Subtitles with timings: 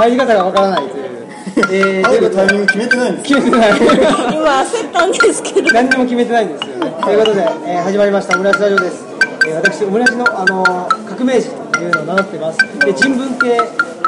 [0.00, 1.10] 入り方がわからないという。
[1.72, 3.70] えー、入るタイミング決めてないんです決めてない。
[3.70, 6.46] 今焦ったんですけど何にも決めてない。
[6.46, 8.36] んですよねということで、えー始まりました。
[8.36, 9.04] オムライスラジオです、
[9.46, 12.58] えー私オムライスの、あのー革命児というのを名乗っています。
[12.78, 13.58] で人文系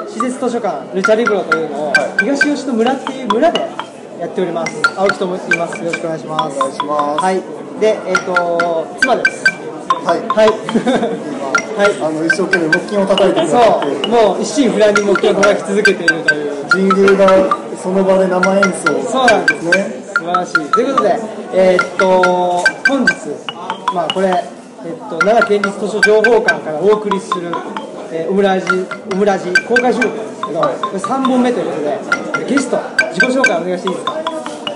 [0.08, 3.60] 施設図書館ルチャリブロというのを、東吉野村っていう村で
[4.20, 4.82] やっております。
[4.96, 5.78] 青木と言います。
[5.78, 6.56] よろしくお願いします。
[6.56, 7.24] お願いします。
[7.24, 7.42] はい。
[7.80, 9.44] でえっ、と妻です。
[10.04, 10.20] はい。
[10.28, 10.48] はい。
[10.48, 11.41] 今、
[11.76, 11.92] はい。
[12.02, 14.08] あの一生懸命木琴を叩いてくださそって。
[14.08, 14.10] う。
[14.10, 16.66] もう一心不乱に目標を叩き続けているという。
[16.68, 19.02] 神宮がその場で生演奏。
[19.02, 19.64] そうなんです。
[19.66, 20.02] ね。
[20.14, 20.54] 素晴らしい。
[20.70, 21.20] ということで、
[21.54, 22.06] えーっと
[22.88, 23.12] 本日、
[23.94, 27.52] まあ、これ、えーっと奈良県立図書情報館からお送りする、
[28.12, 28.66] えーオムラジ
[29.12, 32.78] オムラジ公開収録なんですけど、これ3本目ということでゲスト
[33.12, 34.12] 自己紹介お願いしていいですか？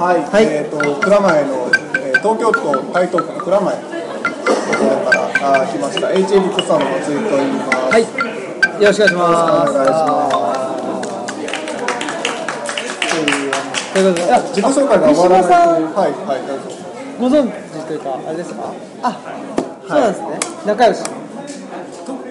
[0.03, 0.45] はい、はい。
[0.45, 1.69] えっ、と蔵前の、
[2.03, 3.75] えー東京都台東区の蔵前。
[3.77, 6.09] からあー来ました。
[6.09, 7.69] スターの松井と言います。
[7.93, 8.03] はい。
[8.03, 9.23] よろしくお願いしま
[9.67, 9.73] す。
[9.73, 9.99] お願いし
[13.93, 15.49] ということであ自己紹介が終わらな
[15.79, 16.63] いはいはいどうぞ。
[17.19, 17.55] ご存知
[17.87, 18.61] というかあれですか？
[19.03, 19.19] あ
[19.89, 20.29] そうなんですね、
[20.67, 21.03] 仲良し。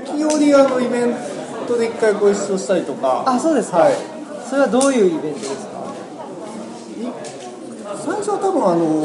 [0.06, 1.16] 時折あのイベン
[1.68, 3.24] トで一回ご一緒したりとか。
[3.26, 3.94] あそうですか、はい。
[4.48, 5.74] それはどういうイベントですか？
[8.06, 9.02] 最初は多分あの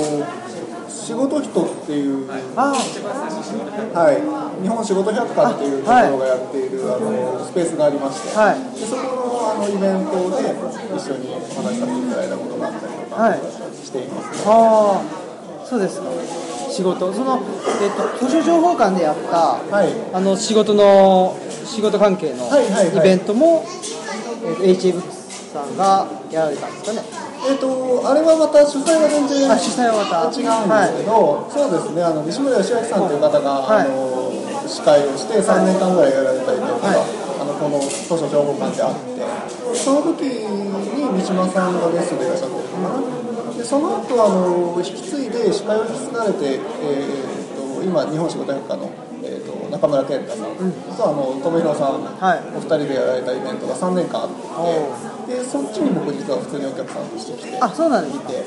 [1.10, 8.62] 仕事人っていうあはい、日本仕事百科っていうところがやっているあ、のスペースがありまして、はい。
[8.78, 10.54] でそこのあのイベントで
[10.94, 13.42] 一緒にお話しさせていただいたことがあったりとかはい。
[13.74, 16.06] しています、ああそうですか。
[16.70, 17.12] 仕事。
[17.12, 17.42] その、
[17.82, 19.90] えっと図書情報館でやったはい。
[20.14, 21.34] あの仕事の
[21.66, 22.96] 仕事関係のはいはいはい。
[22.96, 23.66] イベントも、
[24.62, 30.28] えっと HA ブックスさんがやられたんですかねえっ、とあれはまた主催は全然あ主催はまた。
[30.28, 32.02] 違うんですけど、そうですね。
[32.02, 33.86] あの西村義明さんという方が、はい。
[33.86, 37.20] あの司会をして3年間ぐらいやられたイベントが、はい。
[37.40, 39.24] あのこの図書情報館であって
[39.72, 43.56] その時に三島さんがゲストでいらっしゃってるのかな。
[43.56, 48.92] でその後あの引き継いで司会を引き継がれて、えー、と今日本仕事百科の、
[49.80, 52.44] 中村健太さん、とあの友弘さん、はい。
[52.52, 54.92] お二人でやられたイベントが3年間あってお
[55.24, 58.44] でそっちに僕実は普通にお客さんとして来てあそうなんですいて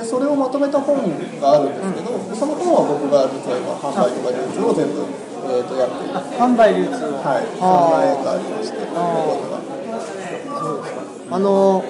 [0.00, 0.96] それをまとめた本
[1.44, 5.04] があるんですけど、その本は僕が実は今販売とか流通を全部、
[5.44, 7.04] えー、とやっている販売流通。
[7.04, 7.44] をはい。
[7.52, 8.80] そんな絵がありまして
[11.28, 11.84] あの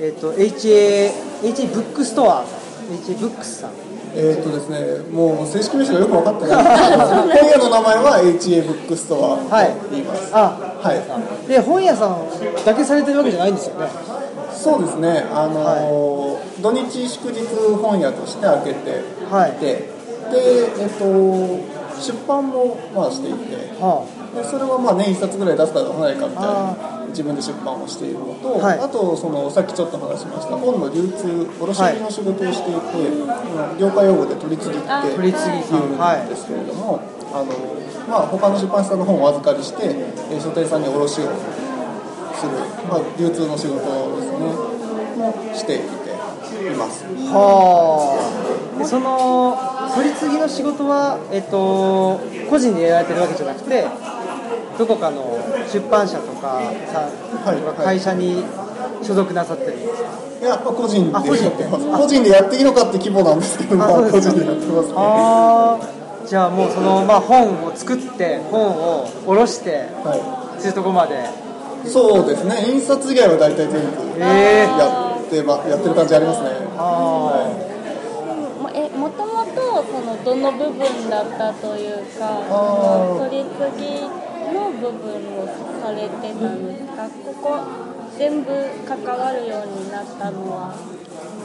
[0.00, 1.12] えっ、と HA
[1.42, 3.72] HA ブックストア HA ブックスさん
[4.16, 6.62] えー、とですねもう正式名称がよく分かってない。
[6.62, 9.72] んですけど本屋の名前は HA ブックストアはい。
[9.74, 11.48] と言います、あはい。
[11.48, 12.18] で本屋さん
[12.64, 13.88] だけされてるわけじゃないんですよね。
[14.52, 15.26] そうですね。
[15.30, 17.40] あのー土日祝日
[17.82, 18.90] 本屋として開けていて、
[19.30, 19.52] はい。
[19.60, 19.84] で、
[20.80, 21.04] えっと、
[22.00, 28.78] 出版もまあしていてはでそれはまあ年1冊ぐらい出すか出さないかみたいあな自分で出版をしているのと、はい。
[28.78, 33.24] あとそのさっきちょっと話しました本の流通卸売の仕事をしていて、う
[33.74, 33.78] ん。
[33.78, 37.00] 業界用語で取り次ぎって取り次ぎさん言うんですけれども、
[37.32, 37.54] あの
[38.10, 41.30] まあ、他の出版社の本をお預かりして、えー書店さんに卸をする、
[42.90, 43.78] まあ、流通の仕事
[44.18, 44.74] ですね
[45.16, 46.14] もしていて
[46.66, 47.04] います。
[47.06, 48.18] あは
[48.76, 48.78] あ。
[48.78, 49.56] でその
[49.94, 52.20] 取り次ぎの仕事はえっ、と
[52.50, 53.86] 個人でやられてるわけじゃなくて
[54.78, 55.38] どこかの
[55.72, 56.60] 出版社とか
[56.92, 57.08] さ、
[57.44, 58.44] はい会社に
[59.02, 60.08] 所属なさってるんですか、
[60.40, 61.12] いや、まあ、個人で。
[61.12, 70.14] 個 人個人でやっていいのかって規模なんですけど、まあ、個人でやってますねああじゃあもうその、まあ、本を作って本を下ろしては
[70.58, 71.14] そういうとこまで。
[71.84, 72.64] い、そうですね。
[72.66, 73.78] 印刷以外は大体全部
[74.18, 76.48] ええやって,、ま、やってる感じありますね。
[76.78, 77.73] あもえも
[79.82, 82.38] ともとそのどの部分だったというか
[83.18, 84.00] 取り次ぎ
[84.54, 85.46] の部分を
[85.82, 87.08] されてたんですか？
[87.24, 87.58] ここ
[88.16, 88.50] 全部
[88.86, 90.74] 関わるようになったのは。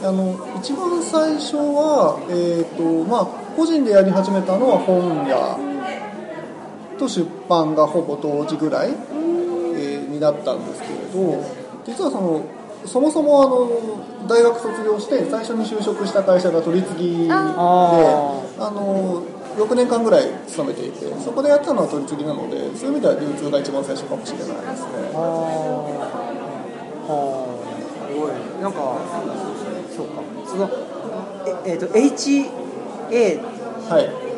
[0.02, 5.58] あの一番最初は、えーとまあ、個人でやり始めたのは本屋
[6.98, 11.44] と出版がほぼ同時ぐらい、えーになったんですけれど
[11.86, 12.42] 実はその
[12.86, 19.22] そもそもあの大学卒業して最初に就職した会社が取り次ぎでああの
[19.56, 24.56] 6年間ぐらい勤めていてそこでやったのは取り次ぎなのでそういう意味では流通が一番最初かもしれないですね。
[25.14, 25.18] あ
[27.08, 27.50] はあ
[28.08, 28.32] すごい。
[28.62, 28.78] なんか
[29.94, 30.22] そうか。
[30.46, 30.70] その
[31.66, 33.40] ええーと HA
[33.90, 34.30] はい。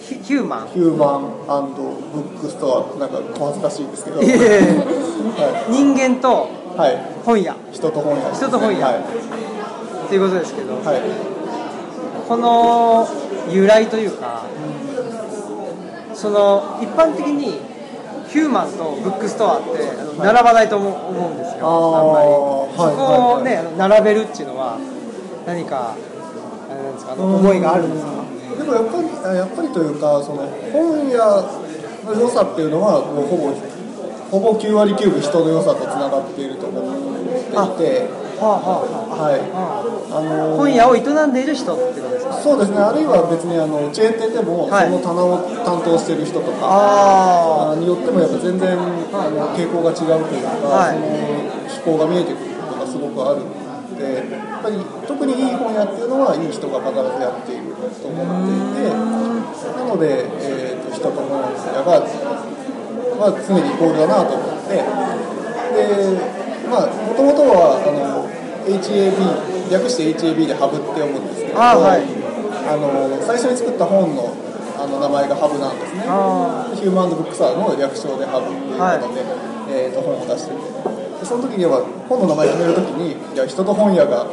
[0.00, 0.68] ヒヒューマン。
[0.68, 2.98] ヒューマンブックストア。
[2.98, 4.36] なんか小恥ずかしいですけど、いえい
[5.72, 7.56] 人間とい、はい、本屋。
[7.72, 8.86] 人と本屋人と本屋。
[8.86, 8.98] はい、
[10.06, 11.00] っていうことですけど、はい、
[12.28, 13.06] この
[13.52, 14.42] 由来というか、
[16.14, 17.60] その一般的に
[18.28, 19.68] ヒューマンとブックストアって
[20.18, 21.60] 並ばないと思うんですよ。
[21.62, 21.98] あー。
[21.98, 22.26] あんまり。
[22.26, 22.90] はい。
[22.90, 24.78] そこをね、並べるっていうのは
[25.46, 27.14] 何かあれなんですか？
[27.14, 28.10] 思いがあるんですか？
[28.58, 31.18] でもやっぱりあやっぱりというかその本屋
[32.04, 33.54] の良さっていうのはもうほぼ
[34.34, 36.82] ほぼ9割9分人の良さとつながっていると思っ
[37.78, 38.24] ていて。
[38.34, 39.38] はあはあははい。
[39.54, 42.34] あはあのあ本屋を営んでいる人ってことですか？
[42.42, 42.82] そうですね。
[42.82, 44.90] あるいは別にあのチェーン店でもはい。
[44.90, 50.98] その棚を担当している人とか、によってもやっぱ全然あの傾向が違うというか、はい。
[51.70, 53.54] その思考が見えてくることがすごくあるの
[53.94, 58.26] でやっぱり特にいい本屋っていうのはいい人が必ずやっていると思っ
[58.74, 58.90] ていて。
[59.78, 61.46] なので、えー、と人と本屋
[61.86, 62.02] が、
[63.24, 64.76] まあ、常にイコールだなと思って。
[64.76, 68.28] でまあもともとはあの
[68.68, 72.04] HAB 略して HAB でハブって読むんですけれどあはい。
[72.68, 74.32] あの最初に作った本の
[74.76, 76.04] あの名前がハブなんですね。
[76.06, 76.92] あヒュー。
[76.92, 80.84] マンブックサーの略称でハブっていうことで、えー、と本を出してて。
[81.20, 84.28] でその時には本の名前決める時にいや人と本屋が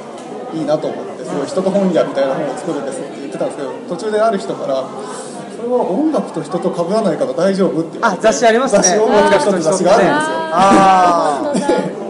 [0.51, 8.19] いいなと思ってすごい人と本屋みたいな本を作るんですって言ってたんですけど途中である人からそれは音楽と人と被らないから大丈夫って言われて。
[8.19, 8.81] あ雑誌ありますね。
[8.83, 10.35] 雑誌音楽と人って雑誌があるんですよ。
[10.53, 12.01] あ本当だ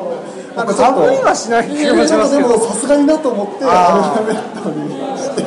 [0.51, 2.59] なんか寒いはしない気がしますけど。
[2.59, 5.44] さすがになと思ってアルファベットにして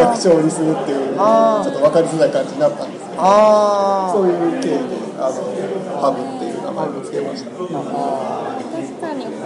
[0.00, 5.36] 略称にするっていうちょっと分かりづらい感じになったんですけどあそういう経緯であの
[6.00, 7.50] ハブっていう名前を付けました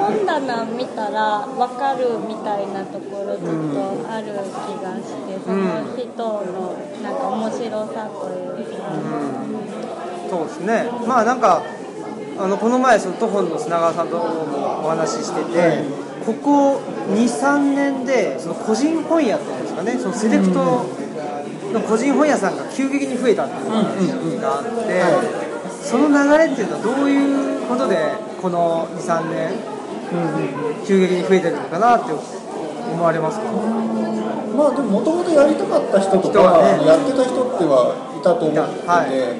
[0.04, 4.36] 本棚見たら分かるみたいなところちょっとある気
[4.82, 8.84] がして、その人のなんか面白さというか、
[10.30, 10.90] そうですね。
[11.06, 11.62] まあなんか
[12.38, 14.24] あのこの前その徒歩の砂川さんとも
[14.84, 15.84] お話ししてて、はい。
[16.24, 16.80] ここ
[17.12, 19.92] 23年でその個人本屋っていうんですかね。
[19.98, 20.86] そのセレクト
[21.72, 25.02] の個人本屋さんが急激に増えたっていう話があって、
[25.82, 29.73] その流れっていうのはどういうことでこの23年
[30.86, 33.44] 急激に増えてるのかなって思われますか？
[34.54, 36.86] まあでももともとやりたかった人とか、ね。
[36.86, 39.34] やってた人ってはいたと思ってて、はい。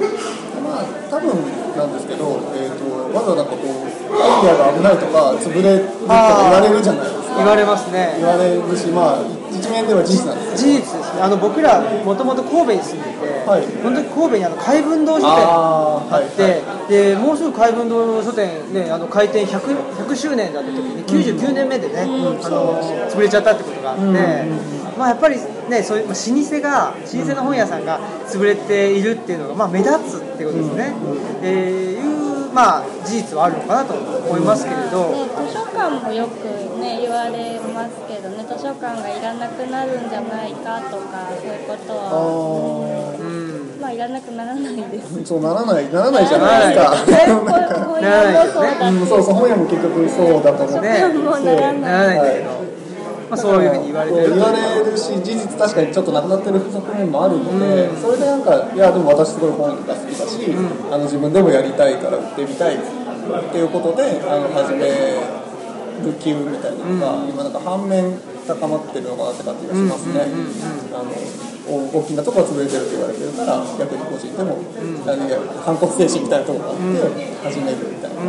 [0.59, 1.31] まあ多分
[1.79, 3.87] なんですけど、えー、とまだなんかこう
[4.19, 7.37] アイデアが危ないとか潰れるとか言われるじゃないですか。
[7.37, 8.15] 言われますね。
[8.19, 9.23] 言われるしまあ
[9.55, 11.23] 一面では事実なんです事実ですね。
[11.23, 13.67] あの僕らもともと神戸に住んでて、はい。
[13.83, 22.39] 本当に神戸にあの海文堂書店あーはいででもうすぐ海文堂書店、ね、あの開店 100, 100周年だった時に99年目でね、あの
[23.09, 24.05] 潰れちゃったってことがあって、
[24.99, 25.37] まあ、やっぱり、
[25.69, 29.91] ね、そういうまあ老舗が老舗の本屋さんが潰れているっていうのが、まあ、目立
[30.21, 30.95] つっていうことですね、
[31.43, 36.45] えーいう、まあ、事実はあるのかなと思いますけれど、ね、図書館もよく
[36.81, 43.15] ね言われますけどね図書館がいらなくなるんじゃないかとかそういうことは。
[43.19, 43.34] あうん
[43.85, 45.19] まあいらなくならないです。
[45.21, 47.05] ーそうならないならないじゃないですか。
[47.05, 47.45] ねこ
[47.85, 52.43] 本屋もそうだうん、そうそう本屋も結局そうだと思って、ねもうならなないらない。
[53.29, 54.35] まあ、そういうふうに言われてる。
[54.35, 60.57] 言われるし事実確かにちょっとなくなってる側面もあるので、それでなんかいやでも私すごい本が好きだし、
[60.91, 62.79] あの自分でもやりたいから売ってみたいっ
[63.53, 68.17] ていうことであの始める機運みたいなのが、今なんか反面
[68.49, 70.21] 高まってるのかなって感じがしますね、
[70.95, 74.61] あの大きなところは潰れてるって言われてるから逆に個人でも、
[75.09, 78.21] あのいや反骨精神みたいなところがあって始めるみたいな。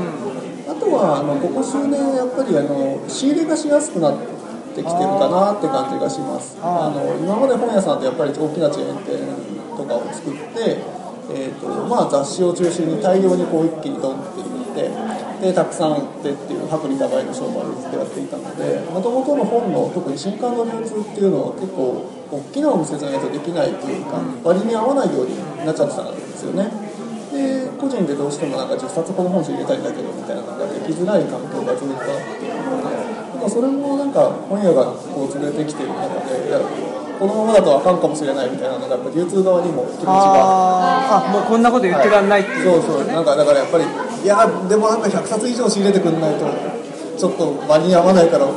[0.66, 4.18] あとはあのここ数年やっぱりあの仕入れがしやすくなっ
[4.74, 6.58] てきてるかなって感じがします。
[6.62, 9.20] あの今まで本屋さんってやっぱり大きなチェーン店
[9.78, 10.80] とかを作って、
[11.32, 26.68] えーとまあ、雑誌を中心に大量にこう一気にドンって入れてでたくさん売ってっていう薄利多売の商売をずっとやっていたのでもともとの本の特に新刊の流通っていうのは結構大きなお店じゃないとできないというか割に合わないようになっちゃってたんですよね。
[27.32, 36.60] で個人でどうしてもなんか10冊この本誌入れたいんだけどみたいなのができづらい環境がずっとあってなんかそれもなんか本屋がこう連れてきてる中でいや
[37.20, 43.84] このままだとあかんかもしれないみたいなのがやっぱ流通側にも気持ちがあもうこんなこと言ってらんないっていう、そうそうなんかだからやっぱり
[44.24, 46.46] いやでもなんか100冊以上仕入れてくんないと
[47.18, 48.48] ちょっと間に合わないから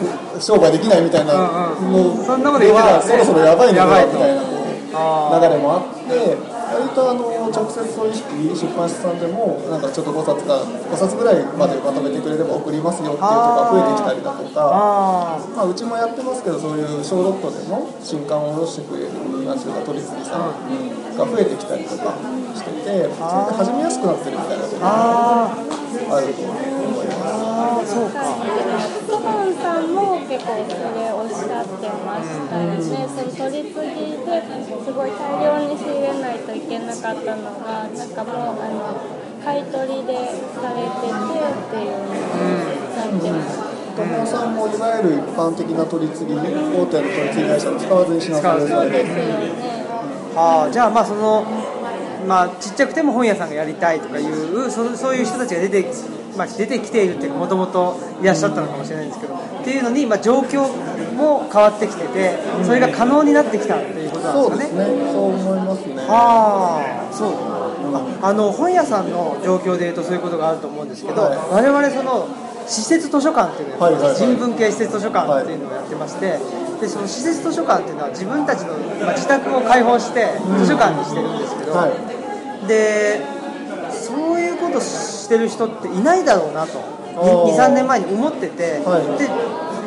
[0.40, 8.12] 商売できないみたいなうんのそんなこと言ってたらねはそろそろやばいのかなみたいな流れもあって割とあの直接取
[8.52, 14.68] 引出版社さんでもなんかちょっと5冊か5冊ぐらいまでまとめてくれれば送りますよっていうとか増えてきたりだとか。
[14.68, 19.12] あまあ、うちもやってますけどそういう小ロットでも新刊を下ろしてくれる
[19.44, 22.14] なんていうか取り次ぎさんが増えてきたりとか
[22.54, 23.16] しててそれで
[23.56, 25.56] 始めやすくなってるみたいなところがあ
[26.10, 27.94] あると思います。
[27.94, 28.22] そうか
[29.08, 34.38] トホンさんも結構それおっしゃってましたよね、その取り次ぎで
[34.84, 40.14] すごい大量に仕入れないといけなかったのがなんかもうあの買い取りで
[40.54, 42.20] されててっていうのに
[42.94, 43.58] なってます、
[43.96, 44.54] 友さん。
[44.54, 49.58] もいわゆる一般的な取り次ぎ大手の取り次ぎ会社を使わずにしなされるのでそうですよね。
[50.36, 51.44] ああじゃあまあその
[52.26, 55.84] まあちっちゃくても本屋さんがやりたいとかいうそそういう人たちが出て,、
[56.38, 60.62] まあ、出てきているっていうかもともといらっしゃったのかもしれないんですけどっていうのに、まあ、状況
[61.14, 64.70] も変わってきててそれが可能になってきたっていうことなんでかね。
[64.70, 65.94] そうねそう思いますね。
[66.08, 67.12] ああ。
[67.12, 67.32] そう。
[68.22, 71.38] ああの本屋さんの状況でいうとそういうことがあると思うんですけど、はい。
[71.50, 72.28] 我々その
[72.66, 74.36] 施設図書館っていうのをやってます、はいはいはい。
[74.36, 76.38] 人文系施設図書館っていうのをやってまして、
[76.80, 80.26] でその施設図書館っていうのは自分たちの、まあ、自宅を開放して
[80.58, 82.66] 図書館にしてるんですけど、はい。
[82.68, 83.37] で
[84.08, 86.78] そういうことしてる人っていないだろうなと。
[87.16, 87.56] おー。
[87.56, 89.18] 23年前に思ってて、はい。
[89.18, 89.28] で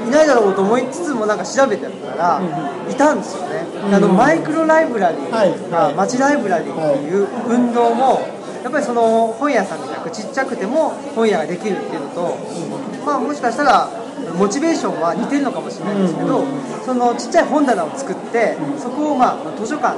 [0.07, 2.41] いないだろうと思いつつもなんか調べてたら、
[2.89, 5.49] いたんですよね、あのマイクロライブラリーとか、はい。
[5.51, 8.21] はい街ライブラリーっていう運動も
[8.63, 12.37] やっぱりその本屋さんみたくちっちゃくても本屋ができるっていうのと、
[13.05, 13.89] まあ、もしかしたら
[14.37, 16.43] モチベーションは似てるのかもしれないんですけど、
[16.85, 19.97] そのちっちゃい本棚を作ってそこをまあ図書館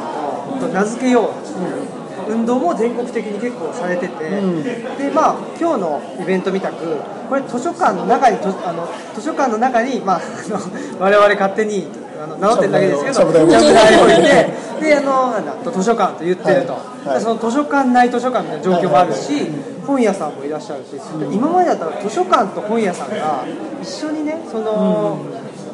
[0.60, 4.64] と名付けようっていう運動も全国的に結構されてて、うん。
[4.64, 4.72] で
[5.14, 6.98] まあ今日のイベントみたく
[7.30, 10.22] これ図書館の中にとあの図書館の中に、まあ、
[11.00, 11.88] 我々勝手に
[12.22, 17.08] あの名乗ってるだけですけどちゃぶ台をいてであのなんだ図書館と言ってると、はい。
[17.08, 17.18] はい。
[17.18, 19.48] でその図書館内図書館みたいな状況もあるし、
[19.86, 23.46] 本屋さんもいらっしゃるし、で今までだったら図書館と本屋さんが
[23.82, 25.20] 一緒にねその、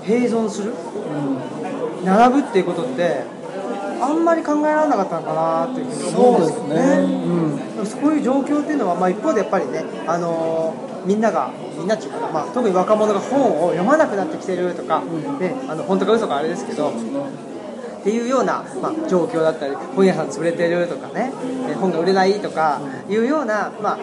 [0.04, 0.74] 併存する、
[2.04, 3.24] 並ぶっていうことって
[4.02, 6.76] あんまり考えられなかったのかなっていうふうに思うんですよね。
[7.04, 7.58] うん。
[7.76, 15.02] でもそういう状況っていうのは、まあ、一方でやっぱりね、あのーみんながみんなっていうかな、まあ、特に若者が本を読まなくなってきてるとか、
[15.40, 21.32] ね、あの本当か嘘かあれですけどっていうような、まあ、状況だったり本屋さん潰れてるとかね
[21.70, 22.80] え本が売れないとか
[23.10, 24.00] いうような、まあ、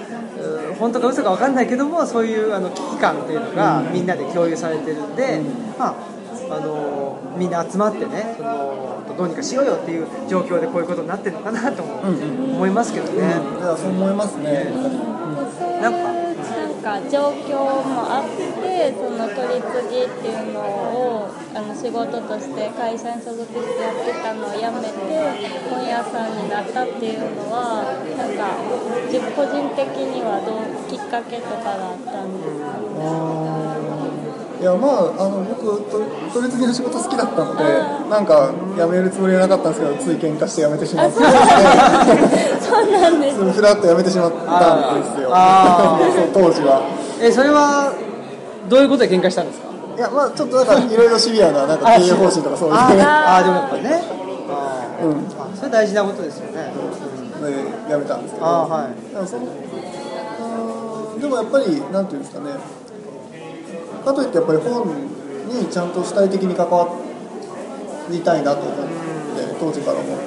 [0.78, 5.40] 本当か嘘か分かんないけどもそういうあの危機感っていうのがみんなで共有されてるんで、
[5.78, 6.15] まあ
[6.50, 13.18] あのーみんな集まってねそのどうにかしようよっていう状況でこういうことになってるのかなとも思いますけどね。
[13.18, 14.72] いやそう思いますね。
[14.72, 15.96] そういうななんん
[16.82, 18.28] か状況もあっ
[18.62, 24.88] てその取り次ぎっていうのをあの仕事として会社に所属してやってたのをやめて
[25.68, 27.84] 本屋さんになったっていうのは
[28.16, 28.56] なんか
[29.12, 33.45] 自個人的にはどうきっかけとかがあったんですか？
[34.58, 36.00] いやまああの僕と
[36.32, 37.64] 取り次ぎの仕事好きだったので
[38.08, 41.14] なんか辞めるつもりはなかったんですけどつい喧嘩して辞めてしまって。
[42.64, 43.36] そうなんです。
[43.52, 45.28] ふらっと辞めてしまったんですよ。
[46.32, 46.80] 当時は。
[47.20, 47.92] えそれは
[48.68, 49.66] どういうことで喧嘩したんですか？
[49.96, 52.74] いやまあちょっとなんかいろいろシビアななんか経営方針とかそういう。
[52.74, 54.02] あねあーでもやっぱね。
[54.48, 55.12] あーうん。
[55.38, 56.72] あそれ大事なことですよね。
[57.42, 58.46] で辞めたんですけど。
[58.46, 59.14] あーはい。
[59.14, 59.42] でもその
[61.20, 62.50] でもやっぱりなんていうんですかね
[64.06, 64.86] かといってやっぱり本
[65.50, 66.86] にちゃんと主体的に関わ
[68.08, 70.18] りたいなと思って当時から思っ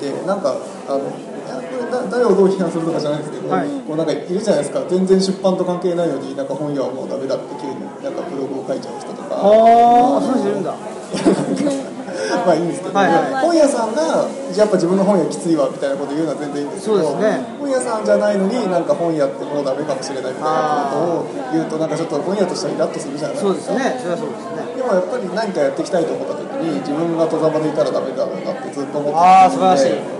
[0.00, 0.56] ていてなんか
[0.88, 1.04] あのい
[1.44, 3.68] やこれだ誰をどう批判するとかじゃないですけど、はい。
[3.84, 9.36] こうなんかいるじゃないですか全然出版と関係ないのになんか本屋はもうダメだって急になんかブログを書いちゃう人とか。
[9.36, 10.74] ああそうるんだ
[12.44, 13.46] まあいいんですけど、はいはい。
[13.46, 17.58] 本屋さんがやっぱ自分の本屋きついわみたいなこと言うのは全然いいんですけどそうですね。
[17.58, 23.96] 本屋さんじゃないのになんか本屋ってもうダメかもしれないみたいなことを言うとなんかちょっと本屋としてはイラッとするじゃないそうですね。
[24.00, 24.76] それはそうですね。
[24.76, 30.18] でもやっぱり何かやっていきたいと思った時に自分が戸ざまでいたらダメだろうなってずっと思ってああ素晴らしい。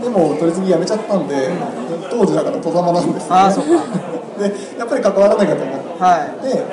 [0.00, 1.50] でも取り次ぎやめちゃったんで、
[2.10, 3.70] 当時だから戸ざまなんですよ、ね、あーそっか。
[4.40, 6.02] でやっぱり関わらなきゃと思って。
[6.02, 6.48] はい。
[6.48, 6.64] で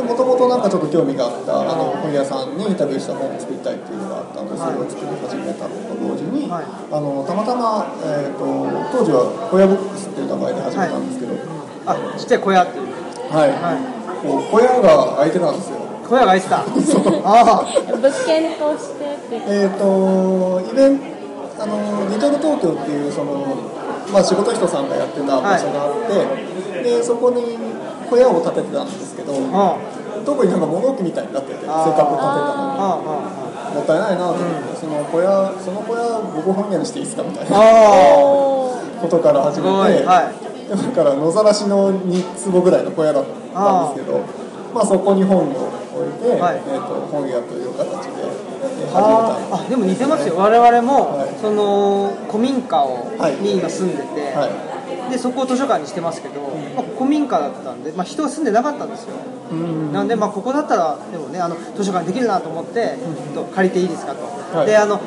[0.00, 6.64] もともとなんかちょっと興味があったあの本屋さんにインタビューした本を作りたいっていうのがあったんでそれを作り始めたのと同時に、はい。
[6.64, 8.46] あのたまたま、えー、と
[8.88, 11.34] 当時は小屋ボックスっていう名前で始めたんですけど、
[11.84, 12.86] あちっちゃい小屋っていう。
[13.28, 13.50] はい。
[13.50, 13.92] はい。
[14.22, 15.82] こう小屋が空いてたんですよ。
[16.08, 16.62] 小屋が開いてた。
[17.24, 19.42] あ物件としてって。
[19.46, 21.12] えっ、とイベント
[21.62, 23.46] あのリトル東京っていうその、
[24.12, 27.56] まあ、仕事人さんがやってた場所があって、でそこに
[28.08, 29.32] 小屋を建ててたんですけど
[30.24, 33.52] 特になんか物置みたいになっててせっかあく建てたのに。
[33.72, 40.68] もったいないなと思って、その小屋その小屋僕本屋にしていいですかみたいなことから始すめて、はい。
[40.68, 44.20] でだから野ざらしの2坪ぐらいの小屋だったんですけど
[44.72, 46.56] まあ、そこに本を置いて、はい。
[46.56, 50.36] えー、と本屋という形でえー始めたあでも似てますよ。
[50.36, 51.34] 我々も、はい。
[51.40, 53.36] その古民家を、はい。
[53.36, 54.71] に今住んでて、はい
[55.12, 56.40] でそこを図書館にしてますけど、
[56.74, 59.14] まあ、古民家だったんで、まあ、人が住んでなかったんですよ、
[59.50, 59.92] うん。
[59.92, 62.96] なんで、まあ、ここだったらでもねあの図書館できるなと思って、
[63.34, 64.66] と借りていいですかと、はい。
[64.66, 65.00] であの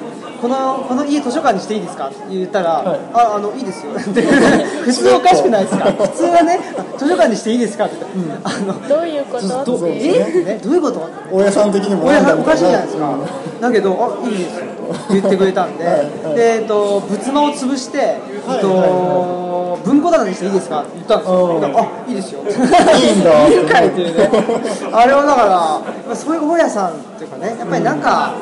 [0.45, 2.99] このこの家図書館にしていいですか?」って言ったら「はい。
[3.13, 4.21] ああのいいですよ」 って。
[4.21, 5.85] 普通おかしくないですか？
[5.91, 6.59] 普通はね
[6.97, 7.95] 「図書館にしていいですか?」って。
[8.15, 9.47] 言ったら「あのどういうこと？
[9.65, 10.43] どってえ？
[10.45, 10.59] ね？
[10.63, 11.01] どういうこと?」
[11.33, 13.05] 大家さん的にも親なんだおかしいじゃないですか。
[13.07, 13.19] うん
[13.61, 14.65] だけど「あいいですよ」
[15.07, 15.83] と言ってくれたんで。
[15.85, 15.95] はい。
[15.95, 16.35] はい。
[16.35, 19.87] で、えっと、仏間を潰して、えっとはい。
[19.87, 20.81] 文庫棚にしていいですか？
[20.81, 21.35] って言ったんですよ。
[21.55, 21.61] うん。
[21.61, 22.41] だからあいいですよ。
[22.43, 23.47] いいいんだ。
[23.47, 24.29] いいかいっていうね。
[24.91, 28.33] あれはだからまあそういう本屋さんっていうかねやっぱりなんか、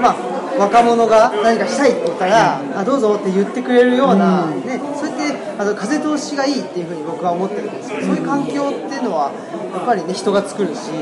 [0.00, 0.16] まあ
[0.58, 9.32] 若者が何かしたいって言ったら、あどうぞって言ってくれるような、ね、そうやってあの風通しがいいっていうふうに僕は思ってるんですけど、そういう環境っていうのは
[9.74, 11.00] やっぱりね人が作るし、や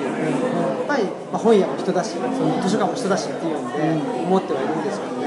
[0.83, 5.20] っぱり、まあ、本屋も人だしその図書館も人だしっていうんで思ってはいるんですけど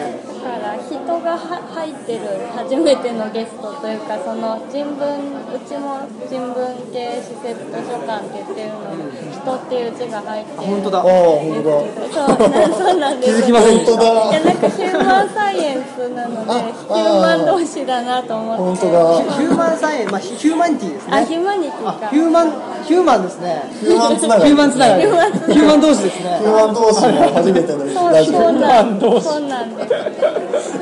[1.22, 2.22] から人がは入ってる
[2.56, 9.04] 初めてのゲストというかその人文うちも人文系施設図書館って言ってるのに
[9.34, 11.86] 人っていう字が入ってるあ本当だああ本当だ。
[12.14, 13.44] そうなそうなんです。
[13.44, 13.98] 気づきませんでした。
[13.98, 18.64] 本当だいやなんかヒューマンサイエンスなのであヒューマン同士だなと思って。
[18.64, 19.36] 本当だ。
[19.38, 21.18] ヒューマンサイエンス、まあ、ヒューマニティですね。
[21.18, 22.10] あヒューマニティあか？
[22.10, 22.52] ヒューマン、
[22.84, 23.64] ヒューマンですね。
[23.80, 24.50] ヒューマンつながり。
[24.50, 25.04] ヒューマンつながり。
[25.04, 25.08] ヒ
[25.54, 26.38] ヒューマン同士ですね。
[26.40, 28.40] ヒューマン同士の初めてのそうラジオ。
[28.40, 29.28] そうなん同士。
[29.28, 29.90] そうなんです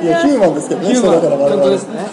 [0.02, 2.06] いやヒューマンですけどねヒューマン、人だから本当ですね。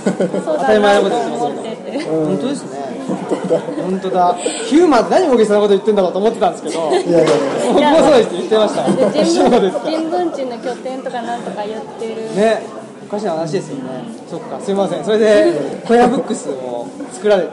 [0.45, 2.05] そう当たり前のこと言ってます思ってて。
[2.05, 2.89] 本当ですね。
[3.09, 4.35] 本当だ。
[4.35, 7.27] ヒューマンって何大げさなこと言ってんだろうと思ってたんですけど、いやいやいや。
[7.69, 9.11] 僕もそうですって言ってました。
[9.13, 9.91] で人 そうですか。
[9.91, 12.63] 文人の拠点とかなんとか言ってる、ね、
[13.09, 13.83] おかしな話ですよね。
[14.31, 15.05] そっか、すいません。
[15.05, 15.53] それで、
[15.87, 17.49] 小屋ブックスを作られて、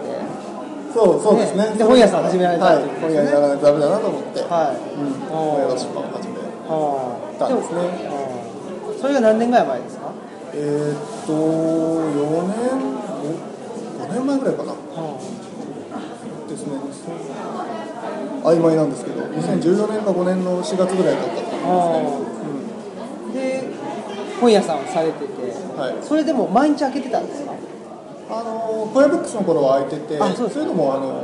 [0.94, 1.64] そうそうですね。
[1.64, 1.76] ね。
[1.78, 3.58] で本屋さん始められたはいってい本屋にならない。
[3.58, 4.40] とダメだなと思って。
[4.40, 4.78] はい。
[5.30, 6.36] 本屋の出版を始め
[6.68, 7.80] はあたんですね。
[8.30, 8.35] うん
[9.00, 10.12] それが何年ぐらい前ですか、
[10.54, 12.56] えーっと4年
[14.00, 14.74] 5年前ぐらいかな。
[16.48, 16.74] ですね。
[18.44, 22.14] 曖昧なんですけど2014年か5年の4月ぐらいだったと思いま
[23.32, 23.70] すねあで
[24.40, 25.34] 本屋さんをされてて、
[25.80, 25.96] はい。
[26.06, 27.54] それでも毎日開けてたんですか？
[28.30, 31.24] あの小屋ブックスの頃は空いててあそういうのもあの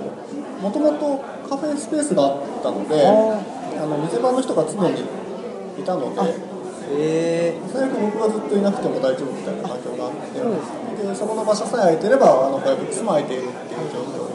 [0.62, 1.18] もともと
[1.50, 3.42] カフェスペースがあったのであ
[3.84, 6.51] あの店番の人が常にいたので
[6.92, 14.28] へえ最悪僕がずっといなくても大丈夫みたいな環境があってそうでそこの場所さえ空いてればあの小屋ブックスも空いているっていう状況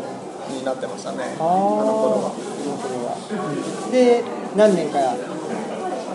[0.52, 1.36] になってましたね。
[1.38, 2.30] ああの頃は。
[2.30, 4.22] はで
[4.56, 4.98] 何年か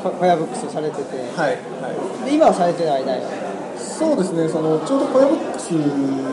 [0.01, 1.91] こ小屋ブックスをされてて、はい、は
[2.23, 3.21] い、で今はされてる間
[3.77, 5.71] そうですねそのちょうど小屋ブックス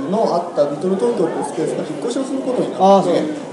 [0.09, 3.49] のあったリトル東京というスペースが引っ越しをすることになって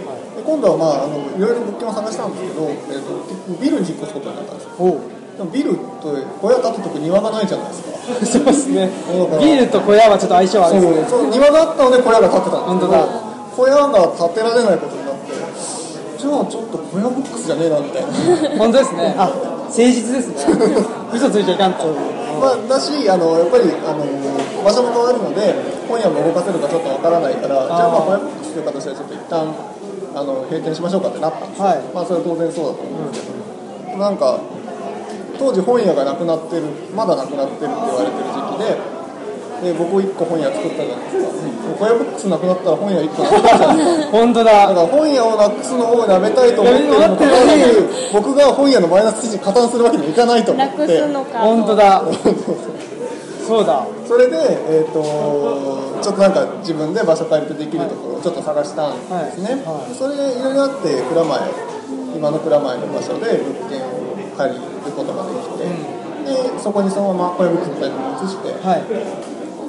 [0.45, 7.95] 今度はまああのいろいろ物件を探したんですけど、えー、とビルに引っ越すことになったんですよでもビルと小屋建てとく庭がないじゃないですか。
[8.25, 8.89] そうですね。
[9.39, 11.05] ビルと小屋はちょっと相性悪いですね。
[11.09, 13.07] そう庭があったので小屋が建ってたんですけど本当だ。
[13.55, 15.35] 小屋が建てられないことになって。
[16.17, 18.07] じゃあちょっと小屋ブックスじゃねえなみたいな。
[18.57, 19.15] 本当ですね。
[19.17, 19.27] あ。
[19.65, 20.35] 誠実ですね。
[21.11, 21.83] 嘘ついちゃいかんと。
[22.39, 24.03] まあ、だしあのやっぱりあの
[24.63, 25.55] 場所も変わるので
[25.87, 29.55] 本屋も動かせるかちょっとわからないからじゃあまあ小屋ブックスという形でちょっと一旦
[30.15, 31.81] あの閉店しましょうかってなったんですよ、はい。
[31.93, 34.39] まあそれは当然そうだと思うんですけど、なんか
[35.37, 36.63] 当時本屋がなくなってる
[36.95, 38.95] まだなくなってるって言われてる時期で
[39.61, 41.31] で僕1個本屋作ったじゃないですか、
[41.79, 44.67] 小屋ブックスなくなったら本屋1個作ったじゃないですか本当だ。
[44.67, 46.89] だから本屋をなくすのをやめたいと思ってる。
[46.89, 50.77] のに僕が本屋のマイナス記事に加担するわけにはいかないと思なって。
[50.77, 51.31] くすのか。
[51.31, 52.03] と本当だ。
[53.47, 53.87] そうだ。
[54.07, 54.37] それで、
[54.69, 59.85] えー、とちょっとなんか自分で場所借りてできるところをちょっと探したんですね、はい。
[59.85, 59.95] はい。
[59.95, 61.39] それでいろいろあって蔵前
[62.15, 63.94] 今の蔵前の場所で物件を
[64.37, 65.65] 借りることができて、
[66.53, 68.83] でそこにそのまま小屋ブックスみたいなのを移してはい。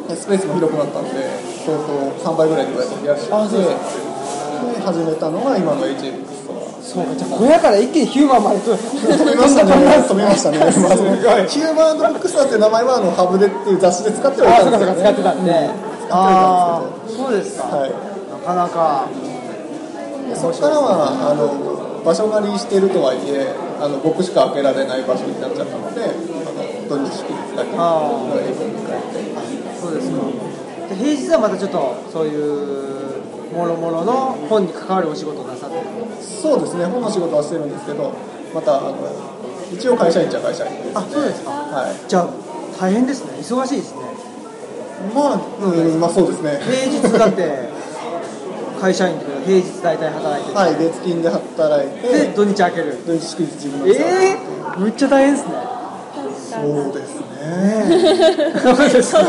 [0.08, 1.10] でスペースも広くなったんで
[1.66, 3.60] 相当3倍ぐらいにぐらい増やしてあそう。
[3.60, 4.06] です
[4.76, 5.88] で始めたのが今のア
[6.86, 7.14] そうか。
[7.16, 9.72] じゃあ小屋から一気にヒューマンまで飛飛びましたね。
[10.06, 10.72] 飛び ましたね。
[10.72, 10.94] すごい。
[11.48, 14.94] ヒューマンブックスターって名前はあのハブでっていう雑誌で使ってはいたんですよね。
[14.94, 15.52] そうか使ってたんで、
[16.10, 17.90] ああそうですか、はい。
[17.90, 19.04] なかなか。
[20.30, 21.50] でそこからはあの
[22.04, 29.00] 場所借りしてるとはいえあの僕しか開けられない場所になっちゃったのであの土日祝日だけあー営業に変え
[29.80, 30.10] そうです。
[30.10, 30.16] か
[30.88, 35.82] で平日はまたちょっとそういうもろもろの本に関わるお仕事をなさってる。
[35.82, 38.12] てそうですね本の仕事はしてるんですけど
[38.54, 38.96] またあの
[39.72, 41.50] 一応会社員っちゃ会社員です、ね、あそうですか。
[41.50, 42.08] はい。
[42.08, 42.30] じゃあ
[42.78, 43.32] 大変ですね。
[43.38, 44.00] 忙しいですね。
[45.14, 46.60] まあ、うん、まあそうですね。
[46.62, 47.68] 平日だって
[48.80, 52.98] 会社員平日大体働いてて、はい月金で働いでて土日開ける。
[53.06, 55.54] 土日祝日自分のええー、むっちゃ大変ですね。
[56.50, 57.24] そうですね。
[58.60, 59.22] そうですね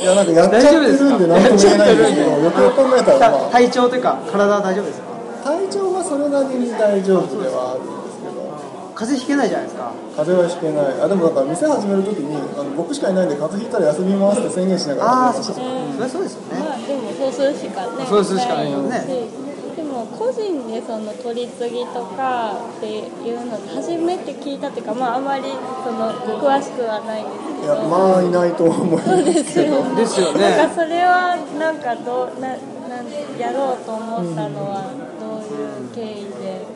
[0.00, 4.18] いやなんかやっちゃってるんで何とも言えないんですけどよくよく考えたら、まあ、体調というか？
[4.30, 5.08] 体は大丈夫ですか？
[5.44, 7.80] 体調はそれなりに大丈夫ではある
[8.98, 9.94] 風邪ひけないじゃないですか。
[10.16, 11.00] 風邪はひけない。
[11.00, 15.06] あでもなんか店始めるときにあの僕しかいないんで風邪ひいたら休みますって宣言しながら。
[15.06, 16.58] ああそうそうそれはそうですよね。
[16.58, 18.82] まあでもそうするしかねそうするしかないよ。
[18.90, 26.10] ねしでも個人でその取り次ぎとかっていうの初めて聞いたっていうかまああまりその
[26.42, 30.42] 詳しくはないんですいやけどまあいないと思いそうですよねですよね。
[30.58, 32.50] なんかそれはなんかどうな
[32.90, 33.06] なん
[33.38, 34.90] やろうと思ったのは
[35.22, 36.66] どういう経緯で、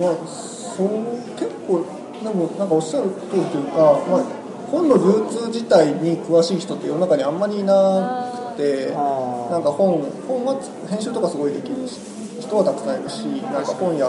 [0.00, 0.88] まあそう
[1.38, 1.84] 結構
[2.22, 4.24] でもなんかおっしゃる通りというか、まあ、
[4.70, 11.76] 本の流通自体に詳しい人って世の中にあんまりいなくてなんか本本は編集とかすごいできる
[12.40, 14.04] 人はたくさんいるしなんか本屋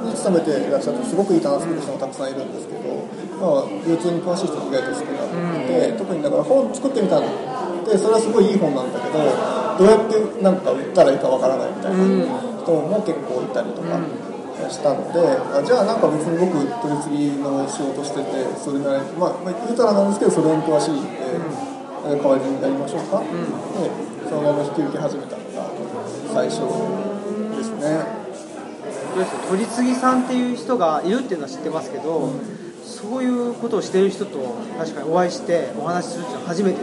[0.00, 3.04] に勤めていらっしゃってすごくいい棚作る人もたくさんいるんですけど、
[3.36, 7.28] まあ、流通に詳しい人が意外と少なくて、特にだから本作ってみたの
[7.84, 12.00] でそれはすごいいい本なんだけどどうやってなんか売ったらいいかわからないみたいな
[12.64, 14.29] 人も結構いたりとか。
[14.68, 21.08] したのであじゃあなんか別に僕取り次ぎの仕事しててそれなりにまあ、まあ、言うたらなんですけどそれに詳しいんで、
[22.06, 23.30] え代わりにやりましょうか、で
[24.28, 25.70] そのまま引き受け始めたのが
[26.34, 26.66] 最初
[27.56, 28.20] ですね。
[29.14, 32.32] どうですか取り次ぎさんっていう人がいるっていうのは知ってますけど、
[32.84, 34.38] そういうことをしてる人と
[34.78, 36.78] 確かにお会いしてお話しするっていうのは初めて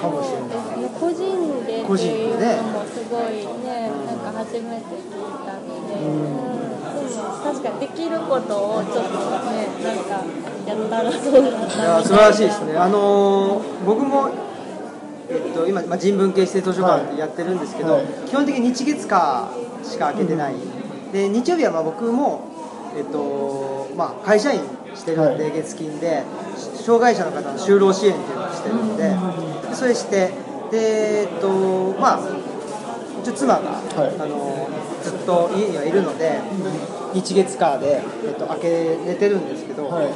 [0.00, 0.90] かもしれない。
[1.00, 1.80] 個人で。
[1.80, 3.32] って個人いうでねのもすごい
[3.64, 6.63] ねなんか初めて聞いたので、
[7.42, 9.10] 確かにできることをちょっと
[9.50, 10.24] ねなんか
[10.66, 12.76] やったらそうだいやな素晴らしいですね。
[12.76, 14.30] あのー僕も
[15.26, 18.04] えっと、今、まあ、人文系指定図書館やってるんですけど、はい。
[18.26, 19.48] 基本的に日月火
[19.82, 20.54] しか開けてない、
[21.12, 22.42] で日曜日はまあ僕も、
[22.94, 24.60] えっとまあ、会社員
[24.94, 25.52] してるんで、はい。
[25.52, 26.24] 月金で
[26.76, 29.16] 障害者の方の就労支援っていうのをしてるんで,、
[29.70, 30.30] でそれして
[30.70, 31.48] でえっと
[31.98, 34.20] まあうち妻が、はい。
[34.20, 34.68] あの
[35.04, 36.40] ずっと家にはいるので
[37.12, 38.68] 日月火で、えっと、開け
[39.06, 40.08] れてるんですけど、はい。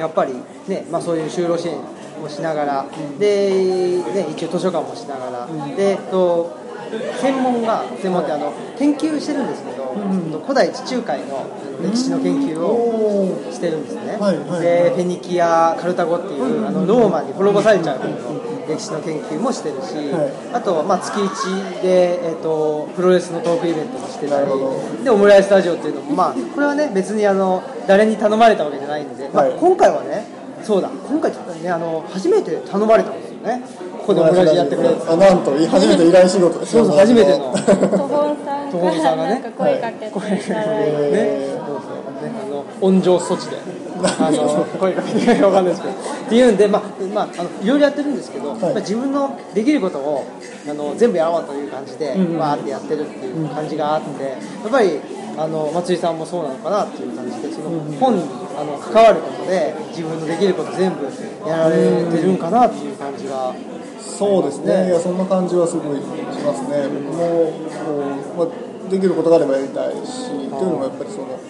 [0.00, 0.34] やっぱり
[0.66, 1.78] ね、まあ、そういう就労支援
[2.22, 2.86] をしながら、
[3.18, 5.46] で、ね、一応図書館もしながら、
[5.76, 6.58] で、えっと、
[7.20, 11.46] 専門が、専門ってあの、研究してるんですけど、えっと古代地中海の
[11.82, 14.16] 歴史の研究をしてるんですね。
[14.18, 14.38] はい。
[14.38, 14.60] はい。
[14.60, 17.98] で、フェニキア、カルタゴっていう、あの、ローマに滅ぼされちゃう
[18.70, 20.32] 歴史の研究もしてるし、はい。
[20.54, 24.46] あとは、まあ、月1で、えっと、プロレスのトークイベントもしてたり
[25.04, 30.24] で、オムライススタジオっていうのも、まあ、これはね、別にあの、誰に頼まれたわけじゃないんで、まあはい今回はね、
[30.62, 33.62] そうだ、今回ちょっとね、あの、初めて頼まれたんですよね。
[34.00, 34.90] ここでオムラジやってくれ。
[34.90, 35.08] って。
[35.08, 37.52] あなんと初めて依頼仕事ですそうそう、初めての。
[37.52, 39.30] 途方さん途方さんがね。
[39.30, 40.38] なんか声かけていただい。
[40.38, 42.24] て、ね、そうそう。
[42.24, 43.56] ね、あの温情措置で、
[44.08, 46.82] あの声かけてかわかんないですけど、っていうんで、まあ、
[47.14, 50.26] まあ、あのいろいろやってるんですけど、やっぱり自分のできることを
[50.68, 54.36] あの全部やろうという感じで、わーってやってるっていう感じがあって、や
[54.66, 55.00] っぱり
[55.36, 58.22] あの松井さんもそうなのかなっていう感じで、その本に
[58.56, 61.04] あの関わることで、自分のできること全部
[61.48, 63.54] やられてるんかなっていう感じが。
[64.00, 64.88] そうですね、ね。
[64.88, 66.04] いやそんな感じはすごいし
[66.44, 67.52] ますね、僕も
[68.36, 71.40] こう、まあ、できることがあればやりたいし、というのもやっぱりその、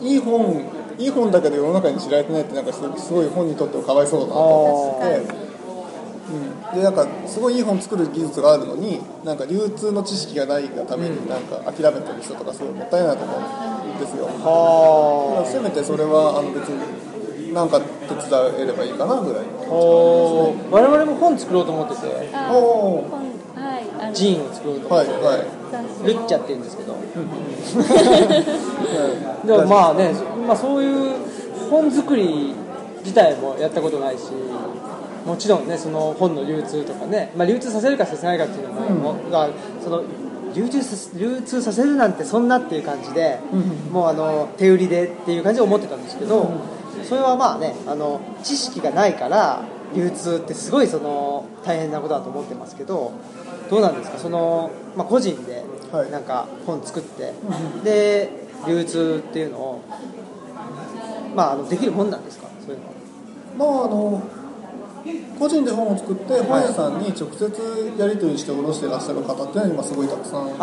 [0.00, 0.62] いい本、
[1.02, 5.20] いい本だけど世の中に知られてないって、なんかすすごい本にとってはかわいそうだなと思って。
[5.26, 5.52] て、
[6.72, 13.40] うん、でなんかすごいいい本作る技術があるのに、なんか流通の知識がないがために、なんか諦めてる人とか、すごいもったいないと思う
[13.96, 14.26] んですよ。
[14.26, 14.38] だか
[15.42, 18.24] らせめてそれはあの別になんか手伝
[18.62, 23.08] えればいいかなぐらいのお我々も本作ろうと思ってて、あおー。
[23.08, 23.21] 本はいあの
[24.12, 25.12] ジーンを作ろうと思ってて。
[25.14, 25.46] はいはい。
[26.04, 26.94] ルッチャって言うんですけど、
[29.46, 30.12] でもまあね、
[30.46, 31.14] まあ、そういう
[31.70, 32.54] 本作り
[33.00, 34.24] 自体もやったことないし
[35.24, 39.48] もちろんねその本の流通とかね、まあ、流通させるかさせないかっていうのも、が
[39.82, 40.02] その
[40.54, 43.38] 流通させ流通させるなんてそんなっていう感じで、
[43.90, 46.50] もうあの手売りでっていう感じで思ってたんですけど、
[47.04, 49.62] それはまあねあの知識がないから
[49.94, 53.12] 流通ってすごいその大変なことだと思ってますけど
[53.70, 54.18] どうなんですか？
[54.18, 56.10] その、まあ、個人ではい。
[56.10, 57.32] なんか本作って、
[57.84, 58.30] で
[58.66, 59.82] 流通っていうのを、
[61.36, 62.48] まあ、あのできる本なんですか？
[62.64, 62.92] そういうのは。
[63.56, 64.22] まああの
[65.36, 70.56] 個人で本を作って本屋さんに直接やり取りして卸してらっしゃる方っていうのは今すごいたくさんいて、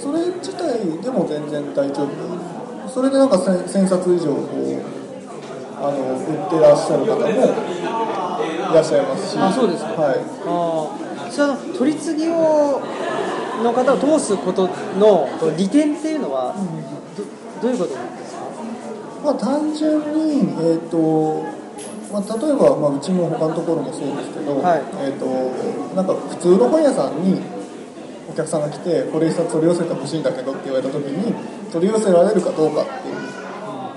[0.00, 2.88] それ自体でも全然大丈夫。
[2.88, 4.73] それでなんか1000 1000冊以上こう
[5.84, 9.38] あの売ってらっしゃる方もいらっしゃいますし。
[9.38, 9.92] あそうですか。
[9.92, 10.18] はい。
[10.18, 10.88] あ
[11.28, 12.80] あそれは取り次ぎを
[13.62, 14.68] の方を通すこと
[14.98, 16.54] の利点っていうのは
[17.60, 18.40] どどういうことなんですか？
[19.24, 21.42] まあ、単純に、えーと
[22.12, 24.82] まあ、例えば、まあ、うちも他のところもそうですけど、はい。
[25.00, 25.24] えー、と
[25.96, 27.40] なんか普通の本屋さんに
[28.30, 31.34] お客さんが来てこれ一冊取り寄せてほしいんだけどって言われた時に
[31.70, 33.13] 取り寄せられるかどうかっていう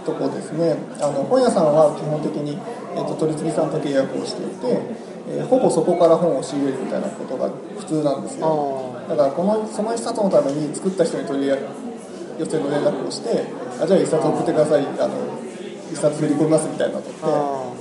[0.07, 0.79] とこですね。
[1.03, 2.55] あの本屋さんは基本的に、
[2.95, 4.79] えーと、取次さんと契約をしていて、
[5.27, 8.95] えー、ほぼそこから本を仕入れるみたいなことが普通なんですよ。
[9.09, 13.43] だからこのその一冊のために作った人に取り寄せの連絡をして
[13.79, 15.15] あじゃあ一冊送ってくださいあの
[15.91, 17.11] 一冊振り込みますみたいなのって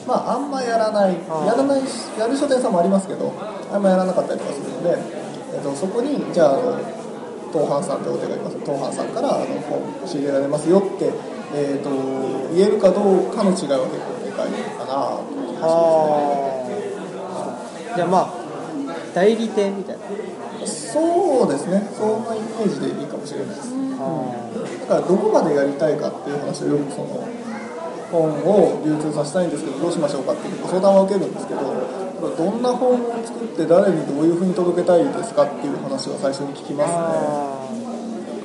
[0.07, 1.83] まああんまやらないやらない
[2.19, 3.35] やる書店さんもありますけど
[3.73, 4.95] あんまやらなかったりとかするので、
[5.55, 6.79] えーと、そこにじゃああの
[7.51, 11.11] 東販さんってお手がいます東販さんからあの本仕入れられますよって、
[11.59, 11.89] えーと、
[12.55, 15.65] 言えるかどうかの違いは結構でかいかなと思いま
[17.91, 18.47] すじゃあまあ
[19.15, 20.05] 代理店みたいな。
[20.67, 21.89] そうですね。
[21.97, 27.27] そんなイメージでいいかもしれないです、うん、だからどこまでやりたいかっていう話をよくその
[28.13, 31.61] 本を流通させたいんですけどどうしましょうかっていうご相談は受けるんですけど
[32.37, 37.66] どんな本を作って誰にどういうふうに届けたいですかっていう話は最初に聞きますね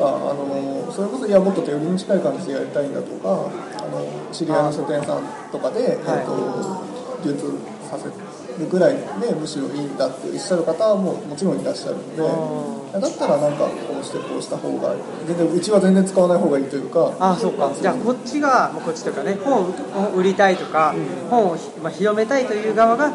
[0.01, 6.91] かあのそれこそいやもっと手売りに近い感じでやりたいんだとかあの知り合いの書店さんとかで、えーと
[7.23, 7.53] 流通
[7.89, 17.71] させるぐらいでむしろいいんだっておっしゃる方ももちろんいらっしゃるのでだったらなんかこうしてこうした方が全然うちは全然使わない方がいいというかあそうか。
[17.73, 23.13] じゃあこっちがこっちとかね本を売りたいとか、うん、本を、まあ、広めたいという側が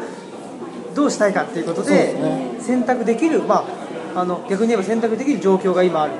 [0.95, 2.15] どうしたいかっていうことで
[2.59, 3.67] 選択できる、ま
[4.15, 6.17] あ、あの逆に言えば選択できる状況が今あるう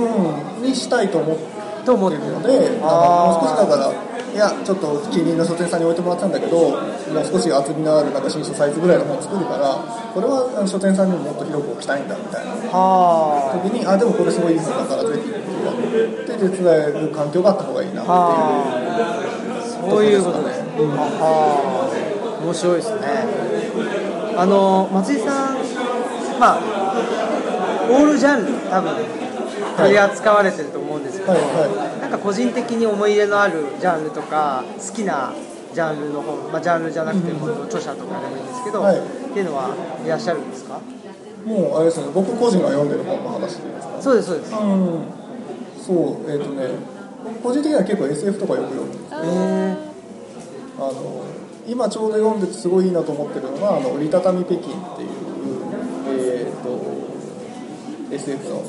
[0.00, 0.62] ん。
[0.62, 1.44] にしたいと思って
[1.86, 3.92] るのでもう少しだから
[4.34, 9.76] いやちょっと近隣の書店さんに置いてもらったんだけどもう少し厚みのあるなんか新書サイズぐらいの本を作るから
[10.12, 12.52] これは書店さんにももっと広く置きたいんだみたいな。
[13.62, 15.32] 時にあでもこれすごいいい本だからぜひっ
[16.26, 18.14] て手伝える環境があった方がいいなってい
[18.80, 19.90] う。
[19.90, 20.96] そういうことね、うん、
[22.46, 23.06] 面白いですね。
[24.36, 25.58] あの松井さん
[26.40, 26.94] まあ
[27.90, 29.23] オールジャンル多分
[29.76, 35.32] 取り扱われてると思うんですけど、はいはい、なんか個人的に思い入れのあるジャンルとか好きな
[35.74, 40.80] ジャンルの本、まあ、ジャンルじゃなくて本の著者とかでもいいんですけど、はい、っていうのはいらっしゃるんですか？
[41.44, 44.00] もうあれですね僕個人が読んでる本の話ですか？
[44.00, 45.04] そうですそうです、うん、
[45.82, 45.92] そ
[46.24, 46.68] うえっ、ー、とね
[47.42, 48.88] 個人的には結構 SF とかよく読む。
[48.88, 49.16] んですけ
[50.78, 51.24] あの
[51.66, 55.08] 今ちょうど読んでてすごいいいなと思ってるのが「あの折りたたみ北京」っていう
[56.08, 56.74] えっ、ー、と
[58.14, 58.62] SF の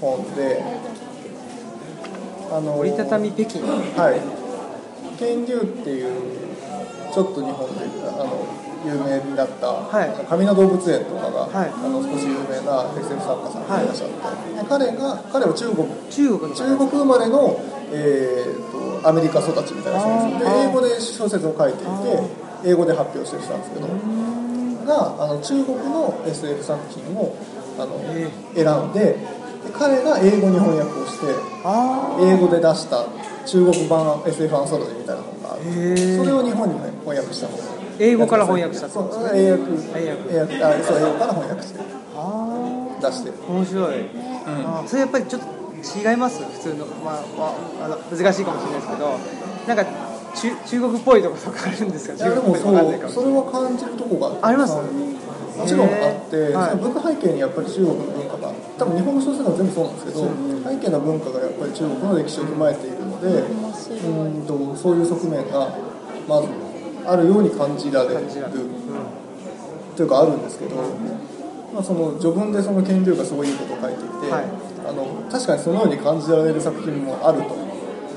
[0.00, 0.62] 本で
[2.50, 3.60] あの折りたたみ北京。
[3.60, 4.20] はい。
[5.18, 6.40] 天竜っていう
[7.12, 8.46] ちょっと日本であの
[8.86, 13.86] 有名になった、はい、上野動物園とかが、はい、あの少し有名な SF 作家さんがい。
[13.86, 15.84] らっしゃって、はい、彼が彼は中国。
[16.08, 17.60] 中国中国生まれの、
[17.92, 20.50] えーと、アメリカ育ちみたいな人です。
[20.50, 24.20] で英語で小説を書いていて英語で発表してる人なんですけど
[24.86, 27.36] があの中国の SF 作品を
[27.78, 28.00] あの
[28.54, 29.16] 選んで
[29.76, 31.26] 彼が英語に翻訳をして
[32.20, 33.06] 英語で出した
[33.46, 35.62] 中国版 SF アンソロジーみたいな本がある。
[36.16, 37.58] それを日本に翻訳した本
[37.98, 39.64] 英語から翻訳したそう英訳。
[39.96, 40.64] 英訳。
[40.64, 44.04] あそう英語から翻訳して出して面白い、う
[44.84, 45.48] ん、それやっぱりちょっと
[46.10, 46.42] 違います？
[46.42, 46.86] 普通の。
[46.86, 47.44] まあ、ま
[47.82, 49.18] あ、あの難しいかもしれないですけど。
[49.66, 49.84] なんか
[50.34, 52.16] 中中国っぽいところとかあるんですか？
[52.16, 52.70] 中国っぽいそ
[53.22, 54.74] れは感じるとこがあります？
[55.60, 60.24] もちろんあって、はい、文化背景にやっぱり中国の文化が多分日本の小説は全部そうなんですけど、
[60.64, 65.76] 背景の文化がやっぱり中国の歴史を踏まえているので、うんとそういう側面が
[66.26, 66.48] まず
[67.04, 68.24] あるように感じられる、
[69.96, 70.76] というかあるんですけど、
[71.74, 74.44] まあ、その序文でその権力がすごいいいことを書いていて、はい、
[74.88, 77.54] あの確かにそのように感じられる作品もあると、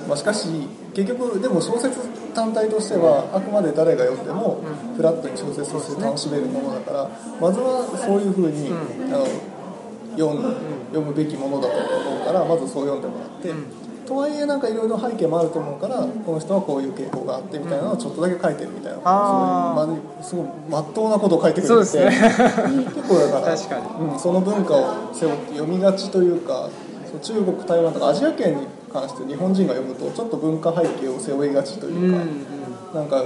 [0.07, 0.47] まあ、しかし
[0.93, 1.99] 結局でも小説
[2.33, 4.61] 単体としてはあくまで誰が読んでも
[4.95, 8.69] フラットに小説として楽しめるものだからまずはそういうふうに、
[9.11, 9.25] あの
[10.17, 10.53] 読む
[10.93, 13.83] 読むべきものだと思うからまずそう読んでもらって。
[14.05, 26.69] とはいえなんかいろいろ背景もあると思うからこの人はこういう傾向があってみたいなのをちょっとだけ書いてるみたいな、うん、すごいまっとうなことを書いてくれて、ね、結構だから 確かに、うん、その文化を背負って読みがちというか
[27.21, 33.23] 中国台湾とかアジア圏に関して日本人が読むとちょっと文化背景を背負いがちというか、うんうん、なんか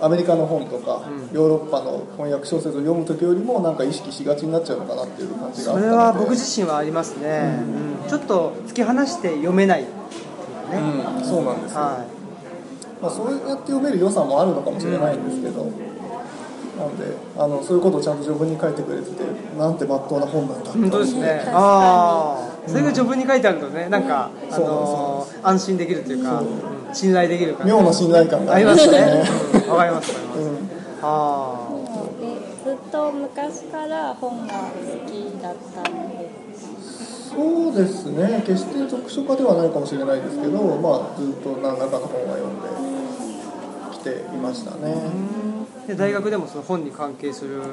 [0.00, 7.62] アメリカの本とか、うん、ヨーロッパの翻訳小説を読む時よりもなんか意識しがちになっちゃうのかなっていう感じがそれは僕自身はありますね、
[8.04, 9.82] うん、ちょっと突き放して読めない。
[9.82, 9.88] ね、
[10.78, 15.70] うん、そうなんですよ、はい、まあ、そうやって読める良さもあるのかもしれないんですけど、
[16.82, 19.22] なのであのそういうことをちゃんと序文に書いてくれてて
[19.58, 21.44] なんてまっとうな本なんだ本当ですね。
[21.52, 26.42] ああそれが序文に書いてあるとねなんか、あのー、安心できるというか
[26.92, 28.98] 信頼できる感妙な信頼感がありますね。
[28.98, 30.12] わ、かりますわかります、
[31.02, 31.72] ああ
[32.64, 34.60] ずっと昔から本が好
[35.10, 38.42] きだったんですそうですね。
[38.46, 42.68] 決して読書家ではないかもしれないですけど、まあ、ずっと何らかの本は読んで
[43.96, 44.94] きていましたね、
[45.86, 47.66] で大学でもその本に関係するなん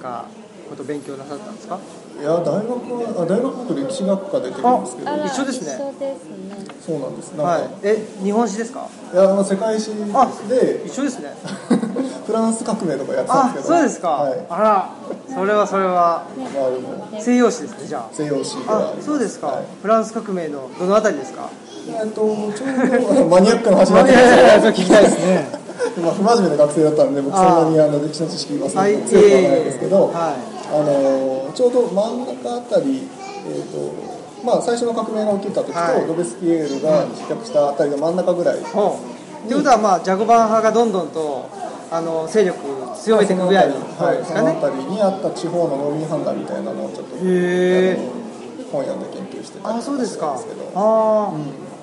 [0.00, 0.24] か
[0.68, 1.78] こと勉強なさったんですか？
[2.20, 5.16] いや大学はあ大学僕歴史学科出てるんですけど。
[5.24, 5.72] 一緒ですね。
[5.74, 6.76] 一緒ですね。
[6.84, 7.32] そうなんです。
[7.32, 7.68] なんか、はい。
[7.82, 8.86] え日本史ですか？
[9.12, 11.34] い、やあの世界史あで一緒ですね。
[12.26, 13.74] フランス革命とかやってたんあですけど。
[13.74, 14.46] そうですか、はい。
[14.48, 14.90] あら
[15.34, 16.24] それはそれは。
[16.36, 17.20] まあでも。
[17.20, 18.04] 西洋史ですねじゃあ。
[18.12, 19.64] 西洋史あそうですか、はい。
[19.82, 21.48] フランス革命のどのあたりですか？
[21.88, 25.59] えっとちょうどマニアックな話なんいですやいやいやそれ聞きたいですね
[25.98, 30.60] まあ不真面目な学生だったんで僕そんなにあの歴史の知識はそんなはいに強くはないですけど、はい。
[30.70, 33.02] あのちょうど真ん中あたり、
[33.46, 36.06] えーとまあ、最初の革命が起きた時と、はい。
[36.06, 39.46] ロベスピエールが失脚したあたりの真ん中ぐらい、ほう。
[39.46, 41.50] ってことはまあジャコバン派がどんどんと
[41.90, 42.58] あの勢力
[42.94, 47.98] 強めていくぐらいのはい、そのあたりにあった地方の農民反乱みたいなのをちょっとへー。
[47.98, 48.30] あの
[48.70, 50.78] 本読んで研究してたりあそうですかとしたんですけど。
[50.78, 51.32] ああ、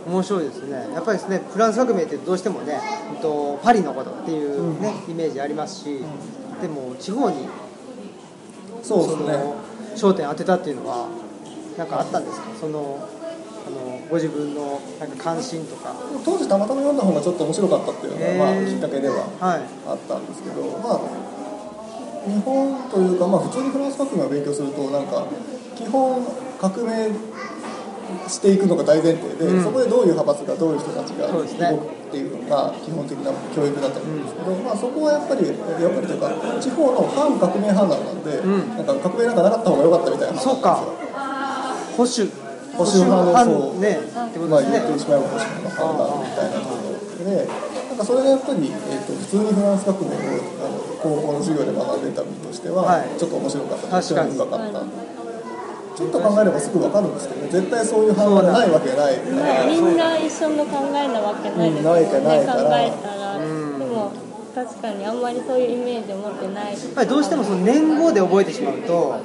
[0.07, 0.87] 面白いですね。
[0.93, 2.79] やっぱりですねフランス革命ってどうしてもね
[3.13, 5.99] うんとパリのことっていうね、イメージありますし、
[6.61, 7.47] でも地方に
[8.81, 9.37] そうですね。
[9.37, 9.55] の
[9.95, 11.07] 焦点当てたっていうのは
[11.77, 12.47] 何かあったんですか？
[12.59, 13.07] その
[13.67, 15.93] あのご自分のなんか関心とか。
[16.23, 19.61] 当時たまたま読んだ本がちょっと面白かったっていうのが、まあ、へーきっかけでははい。
[19.87, 21.01] あったんですけど、まあ、
[22.25, 25.25] 日本というか、まあ、普通にフランス革命を勉強するとなんか
[25.75, 26.23] 基本
[26.59, 27.11] 革命
[28.27, 29.63] していくのが大前提で、うん。
[29.63, 38.69] そこでどういう派閥がどういう人たちが動くっていうのが基本的な教育だと思うんですけど、まあ、そこはやっぱりやっぱりというか地方の反革命判断なんで、ん。
[38.75, 40.83] なんか革命なんかなかった方が良かったみたいな話そうか。
[41.97, 42.29] 保守。
[42.77, 43.79] 保守派のそう。
[43.79, 44.79] ねってことまあ、ですね。
[44.79, 47.47] 言ってしまえば保守の判断みたいなところで、
[47.89, 50.13] なんかそれがやっぱり、えー、と普通にフランス革命を
[50.61, 53.09] あの高校の授業で学んでた身としては、はい。
[53.17, 53.87] ちょっと面白かった。
[54.01, 54.37] 確かに。
[54.37, 55.16] 興味深かった
[55.97, 57.49] ちょっと考えればすぐ分かるんですけどね。
[57.49, 59.17] 絶対そういう反応がないわけない。
[59.17, 62.21] まあみんな一緒の考えなわけないですもんね、うんないから。
[62.21, 63.45] 考えたら、で
[63.85, 64.11] も
[64.53, 66.73] 確かにあんまりそういうイメージを持ってない。
[66.73, 69.15] やっぱりどうしてもその年号で覚えてしまうと、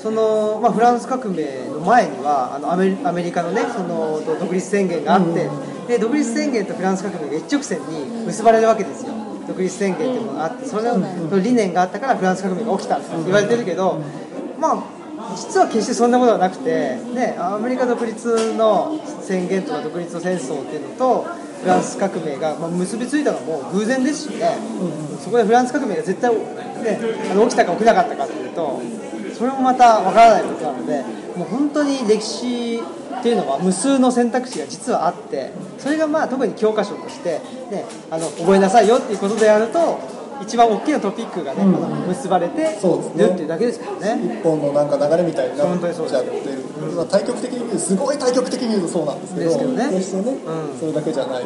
[0.00, 5.50] そのまあ、フランス革命の前にはあのアメリアメリカの,、ね、その独立宣言があって、
[5.88, 9.12] で独立宣言とフランス革命が一直線に結ばれるわけですよ。
[9.46, 14.00] 独立宣言っていうのがあってそれのその理念があったからフランス革命が起きたって言われてるけど、
[14.58, 14.93] まあ
[15.36, 21.26] 実は決してそんなことはなくて、ね、アメリカ独立の宣言とか独立の戦争っていうのと
[21.62, 24.56] フランス革命がまあ結びついたのも偶然ですしね、
[25.18, 26.38] そこでフランス革命が絶対、ね、
[27.30, 28.80] あの起きたか起きなかったかっていうと
[29.34, 31.02] それもまたわからないことなので
[31.36, 32.80] もう本当に歴史
[33.18, 39.98] っていうのは無数の選択肢が実はあってそれがまあ特に教科書として、ね、あの覚えなさいよっていうことでやると
[40.42, 43.24] 一番大きなトピックがね、あの結ばれてそうですね。
[43.24, 44.36] るっていうだけですからね。
[44.38, 45.64] 一本のなんか流れみたいにな。
[45.64, 46.14] っ本当にそうです。
[46.14, 49.88] ちゃってる、まあ、対極的に見るすごい対極的に見るとそうなんですけどですけどね。
[49.90, 50.78] 決してね、うん。
[50.78, 51.44] それだけじゃない。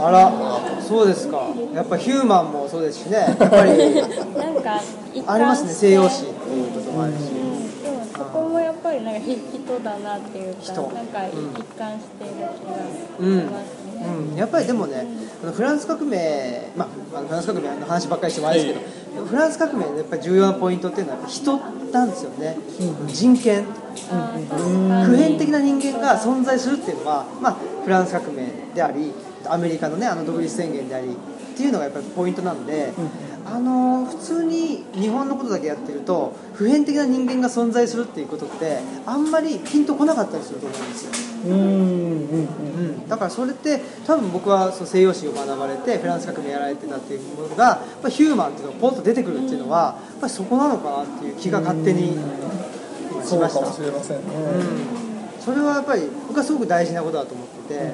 [0.00, 0.32] あら、
[0.80, 1.42] そうですか。
[1.74, 3.18] やっぱヒューマンもそうですしね。
[3.18, 3.94] やっぱり
[4.36, 4.80] なんか
[5.14, 5.72] 一ありますね。
[5.72, 6.24] 西洋史。
[6.24, 7.16] っていうこともあるし。
[7.16, 7.82] うん。
[7.82, 10.72] でもそこもやっぱりなんかひ人だなっていうか人。
[10.74, 12.76] なんか一うん貫している気が
[13.20, 13.62] うんします。
[13.83, 15.06] ね、うん、やっぱりでもね、
[15.42, 18.80] あのフランス革命、まあ、あのフランス革命の話ばっかりしてもあれです
[19.14, 21.58] けど、フランス革命のやっぱり重要なポイントっていうのは人
[21.92, 22.56] なんですよね、
[23.08, 23.66] 人権、
[24.10, 29.12] あー確か普に遍的な人間が存在するっていうのは、まあ、フランス革命であり
[29.46, 32.92] アメリカの,、ね、あの独立宣言でありっていうのがやっぱりポイントなんで、
[33.46, 41.12] あの普通に日本のことだけやってると普遍的な人間が存在するっていうことってあんまりピンとこなかったりすると思うんですよ。
[41.44, 41.66] うんうんうんう
[43.04, 53.60] ん、だからそれって多分僕はその西洋史を学ばれてフランス革命やられてたっていうものがやっぱりヒューマンっていうのがポンと出てくるっていうのはやっぱりそこなのかなっていう気が勝手に今しました。
[53.60, 54.22] そうかもしれませんね、
[55.36, 57.92] うん、それはやっぱり僕はすごく大事なことだと思ってて、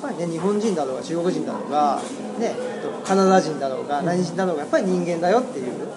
[0.00, 2.00] ぱりね日本人だろうが中国人だろうが、
[2.38, 2.54] ね、
[3.04, 5.88] カナダ人だろうが何人だろうがやっぱり人間だよっていう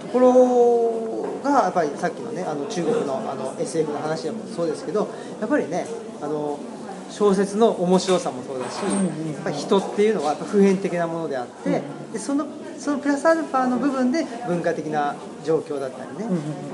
[0.00, 5.08] ところがやっぱりさっきのねあの中国のあの SF の話でもそうですけど
[5.40, 5.86] やっぱりね
[6.20, 6.58] あの
[7.10, 11.80] 小説の面白さもそうだし、やっぱり人っていうのはやっぱ普遍的なものであって、
[12.12, 12.46] でその
[12.78, 16.26] そのプラスアルファの部分で文化的な状況だったりね、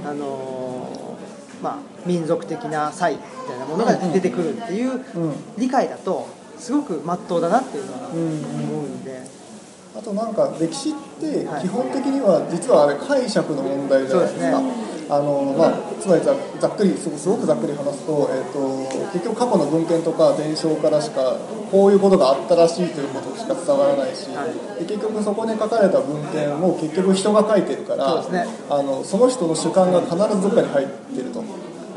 [0.05, 5.01] あのーまあ、民族的な差異みたいなものが出てくるっていう
[5.57, 6.29] 理解だと
[6.59, 9.23] すごく真っ当だなっていうのは思うんで、
[9.97, 11.63] あとなんか歴史ってはい。
[11.63, 21.37] 基本的には実はあれ解釈の問題じゃないですか、そうですあのまあ、つまりざざっくりすごくざっくり話すと,、えー、と結局過去の文献とか伝承からしか
[21.71, 24.81] こういうことがあったらしいということしか伝わらないし、はい。
[24.81, 28.47] で結局そこに書かれた文献も結局人が書いてるからね。
[28.71, 31.45] あのその人の主観が必ずどっかに入ってると。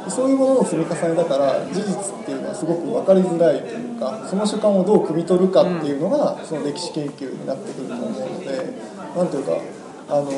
[0.10, 8.74] そういうものの積み重ねだから事実っていうのはすごく分かりづらいというかその主観をどう汲み取るかっていうのが、その歴史研究になってくると思うので
[9.16, 9.58] なんていうか
[10.10, 10.30] あの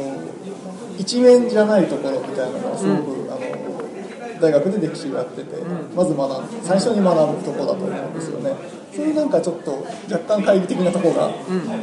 [0.98, 5.56] 一面じゃないところみたいなのはすごく、あの大学で歴史をやってて、
[5.96, 8.56] まず学ん最初に学ぶところだと思うんですよね。
[8.98, 11.30] そういうなんかちょっと若干懐疑的なところが、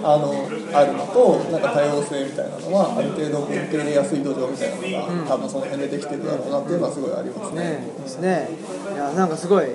[0.03, 0.35] あの
[0.75, 7.63] あるのとなんか多様性みたいなのはある程度受け入れやすい土壌みたいなのが、多分その辺でできてるだろうなっていうのはすごいありますね。
[7.63, 8.49] ねですね。
[8.95, 9.67] いやなんかすごい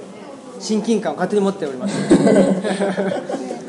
[0.59, 1.95] 親近感を勝手に持っております。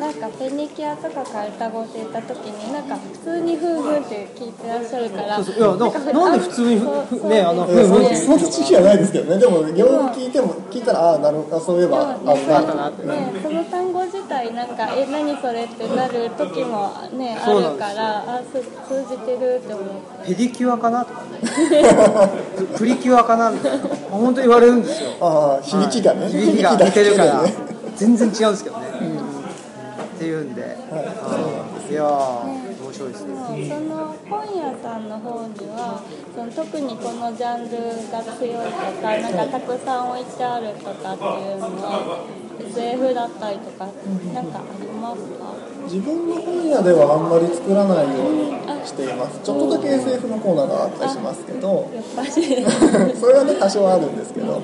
[0.00, 5.36] なんかペニキュアとかカルタゴって言った時になんか普通にふんふんって聞いてらっしゃるから。
[5.36, 5.56] そうそう。
[5.56, 6.80] いやなかなんで普通に
[7.28, 9.38] ねあのいやそのふんふんその知識はないですけどね。
[9.38, 19.86] でもよく聞いても聞いたらああなるほどそういえばあったなってねその単語自体なんかえ何それってなる時もねあるからあす通じてるって思う。
[20.26, 21.38] ペディキュアかなとかね。
[22.56, 25.10] ププリキュアかなみたいな本当に言われるんですよ。
[25.20, 27.42] ああ響きがね、はい響きが似てるから。
[27.42, 27.70] ね
[28.00, 28.86] 全然違うんですけどね、
[30.16, 30.68] っていうんで、は
[31.86, 31.94] い、い。
[31.94, 33.34] やー面白いですね。
[33.68, 36.00] その本屋さんの方には
[36.34, 37.76] その特にこのジャンル
[38.08, 38.72] が強いと
[39.04, 42.24] かなんかたくさん置いてあるとかっていうのは
[42.58, 43.84] SF だったりとか
[44.32, 45.52] なんかありますか？
[45.84, 48.56] 自分の本屋ではあんまり作らないように
[48.86, 49.40] しています。
[49.44, 51.90] ちょっとだけ SF のコーナーがあったりしますけど。
[51.92, 52.32] やっぱり。
[53.20, 54.62] それはね多少あるんですけど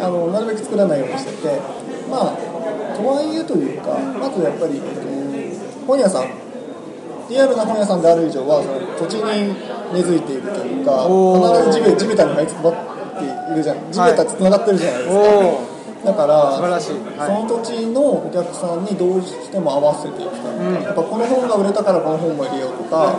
[0.00, 1.60] あのなるべく作らないようにしてて
[2.10, 2.36] まあ
[2.96, 4.82] とはいえというかまずやっぱり、えっ
[5.80, 6.42] と、本屋さん。
[7.30, 9.56] リアルな本屋さんである以上はその土地に
[9.94, 12.74] 根付いているというか必ず地べ地べたに這いつくばっ
[13.16, 13.76] ているじゃん。
[13.88, 15.24] 地べたつながってるじゃないですか、お
[15.56, 15.72] お
[16.04, 17.00] だから素晴らしい。
[17.16, 17.32] はい。
[17.32, 23.16] その土地のお客さんにどうしても合わせていきたい、やっぱこの本が売れたからこの本も入れようとか、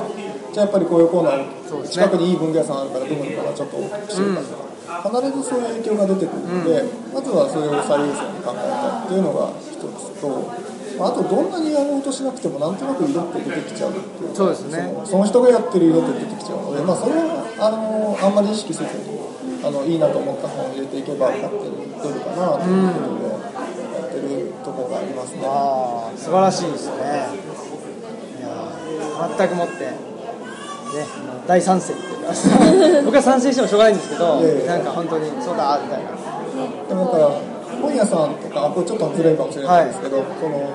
[0.51, 1.63] じゃあやっぱりこういうコーナーね。
[1.89, 3.78] 近くにいい文具屋さんあるからどこにかなちょっと
[4.13, 4.69] しようかとか、
[5.02, 6.84] 必ずそういう影響が出てくるので、
[7.14, 10.28] まずはそれを最優先に考えたいっていうのが一つと、
[11.00, 14.94] まあ、あとどんなにやろうとしなくてもなんとなく色って出てきちゃうっていうそうですね。
[15.06, 19.18] その人がやってる色って出てきちゃうので、まあ、それはあのあんまり意識せずに
[19.64, 25.34] あのいいなと思った本を入れていけば勝手に出るかなということでやってるところがあります。
[25.36, 25.41] ね。
[25.46, 27.00] ああ素晴らしいですね。
[28.38, 30.12] いやー全くもって
[30.94, 31.06] ね
[31.48, 32.34] 大賛成っていうか
[33.06, 34.78] 僕は賛成してもしょうがないんですけどいやいや。
[34.78, 36.10] なんか本当にそうだみたいな。
[36.88, 37.30] でもだから
[37.82, 40.70] 本屋さんとかこれちょっとずれるかもしれないんですけど、その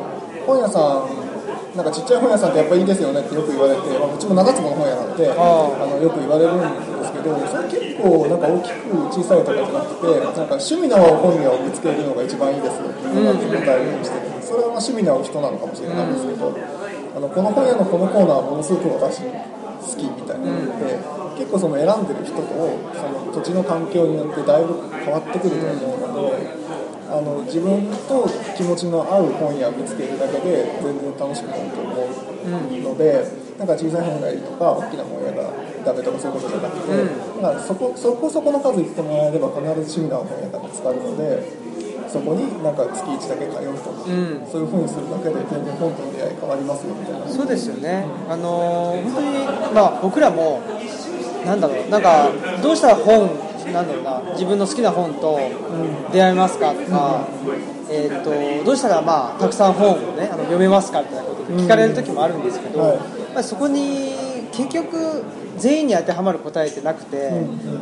[0.46, 1.28] 本屋さん
[1.76, 5.86] なんかちっちゃい本屋さんってやっぱいいですよねってよく言われて、まあ、うちも長坪の本屋なんでああ。
[5.86, 16.56] のよく言われるんですけどそれ結構なんか大きく小さいとかじゃなくてなんか趣味の本屋を見つけるのが一番いいですよっていうのが答えるしてるそれはまあ趣味の人なのかもしれないんですけど、
[17.14, 19.22] あのこの本屋のこのコーナーものすごく私
[19.80, 20.98] 好きみたいなので、
[21.38, 26.58] 結構その選んでる人とその土地の環境によってだいぶ変わってくると思うので。
[27.08, 33.24] あの自分と気持ちの合う本屋を見つけるだけで全然楽しくなると思うので、
[33.56, 35.50] なんか小さい本がいいとか大きな本屋が
[35.86, 36.92] ダメとかそういうことじゃなくて、
[37.40, 41.48] なんかそこそこそこの数行ってもらえれば必ず趣味の本屋が見つかるので
[42.10, 44.46] そこになんか月1だけ通うとか、ん。
[44.50, 47.28] そういうふうにするだけで全然本との出会い変わりますよみたいな。
[47.28, 50.60] そうですよね、あのー本当に、まあ、僕らも、
[51.44, 52.30] なんだろう、なんか、
[52.62, 53.30] どうしたら本、
[53.72, 55.38] なんだろうな、自分の好きな本と
[56.12, 57.26] 出会えますかとか、
[57.90, 62.98] えー、とどうしたら、まあ、たくさん本を、ね、あの読めますかみたいなことで聞かれる時もあるんですけど、はい。
[63.34, 64.27] まあ、そこに
[64.58, 65.22] 結局、
[65.56, 67.30] 全員に当てはまる答えってなくて、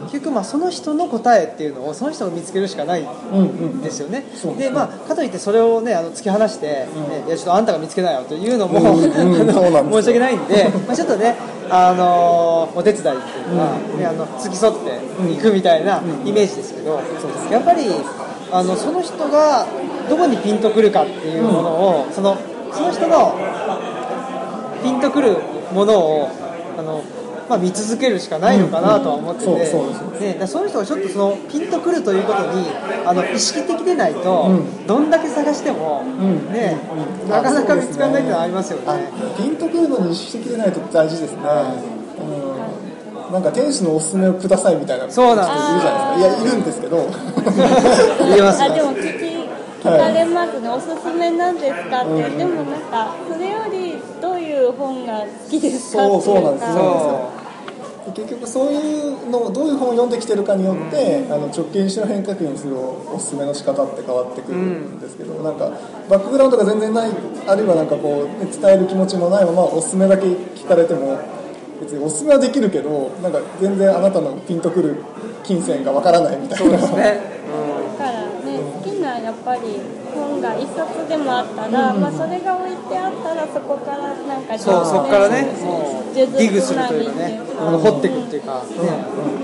[0.04, 4.24] 結局、まあ、その人の答えっていうのを、その人が見つけるしかないうんうんですよね。
[4.34, 6.86] そうで、まあ、かといってそれを、ね、あの突き放して、ね
[7.26, 11.34] いやちょっとあんたが見つけなよというのも、申し訳ないんで、まあ、ちょっとね、
[11.70, 14.74] あのお手伝いっていうか、ね、あの付き添っ
[15.24, 17.00] ていくみたいなイメージですけど、
[17.50, 17.86] やっぱり
[18.52, 19.66] あのその人が
[20.10, 22.36] どこにピンとくるかっていうものを、その
[22.70, 23.34] その人の
[24.82, 25.38] ピンとくる
[25.72, 26.45] ものを
[26.78, 27.02] あの、
[27.48, 32.66] まあ、見続けるしかないのかなとは思ってて、うんうんそうそうだそういう人がちょっとそのピンとくるということに
[33.04, 34.86] あの意識的でないと、うん。
[34.86, 36.52] どんだけ探しても、ん。
[36.52, 36.76] ね
[37.22, 37.28] うん。
[37.28, 38.84] なかなか見つからないっていうのはありますよね。
[38.86, 46.40] あピンとくるのに意識的でないと大事ですね、うん、なんか天使のおすすめをくださいみたいな人いるじそうなんゃないです。
[46.40, 46.96] かいやいるんですけど。
[48.26, 49.36] 言いますあよでも聞き
[49.86, 52.38] 聞かれますね、おすすめなんですかって、うん。
[52.38, 54.35] でもなんかそれよりどう
[54.72, 56.06] 本が好きですか？
[56.06, 56.72] そうそうなんです。
[56.72, 57.32] そよ
[58.14, 65.72] 結局そういうのをどういう本を読んできてるかによって、あの直径種の変化球にするおすすめの仕方って変わってくるんですけど、なんか
[66.08, 67.10] バックグラウンドが全然ない
[67.48, 71.18] あるいはなんかこう、ね伝える気持ちもないままおすすめだけ聞かれても
[71.80, 75.02] 別におすすめはできるけどなんか全然あなたのピンとくる
[75.42, 76.58] 金銭がわからないみたいな。
[76.58, 77.36] そうですね。
[79.46, 79.60] ぱり
[80.16, 87.40] 本が一冊でもあったら、まあ、それが置いてあったらそこからなんかそうそこからねもうディグするというかね。
[87.58, 88.76] あの掘っていくっていうか、ね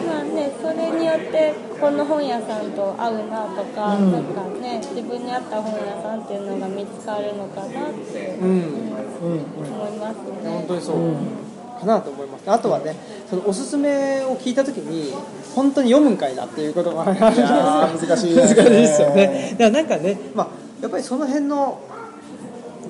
[0.07, 8.49] まあね、それによってこの本屋さんと合うなとか、なんかね自分に合った本屋さんっていうのが見つかるのかなってうん。
[8.49, 8.59] うん。
[8.59, 9.45] うん。
[9.65, 10.51] 思いますね。
[10.51, 12.51] 本当にそう、かなと思います。
[12.51, 12.95] あとはね
[13.29, 15.15] そのおすすめを聞いた時に
[15.55, 18.71] 本当に読むんかいなっていうことがあるんですよやー難しい難しいですね。
[18.71, 19.51] ですよね。
[19.53, 20.49] だからなんかね、まあ、
[20.83, 21.81] やっぱりその辺の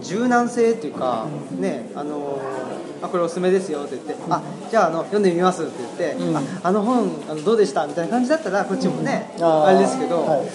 [0.03, 1.29] 柔軟性っていうか、
[1.59, 2.41] ねあの
[3.03, 6.37] あこれおすすめですよって言って、あじゃああの読んでみますって言って、うん。
[6.37, 9.65] ああの本あのどうでしたみたいな感じだったらこっちもね、ー。
[9.65, 10.49] あれですけど、はいはい。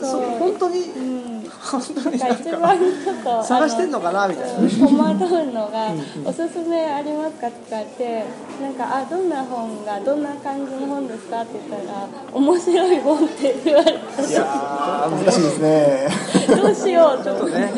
[0.00, 1.00] そう本当にう
[1.38, 4.68] ん本当に一番ちょっと探してんのかなみたいな。
[4.68, 5.92] 戸惑うのが
[6.24, 8.24] 「おすすめありますか?」とかって
[8.62, 14.22] なんか「あどんな本がどんな感じの本ですか?」って言ったら「面白い本」って言われた。
[14.22, 16.08] いやー難しいですね。
[16.62, 17.72] どうしようと思って、ね。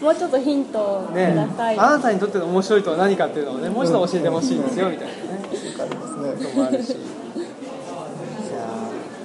[0.00, 5.18] もうちょっとヒントをくねださい、あなたにとっての面白いとは何かっていうのをねもう一度教えてほしいですよみたいなね。
[5.78, 6.34] わかりますね。
[6.44, 6.90] こともあるし。
[6.90, 6.98] いや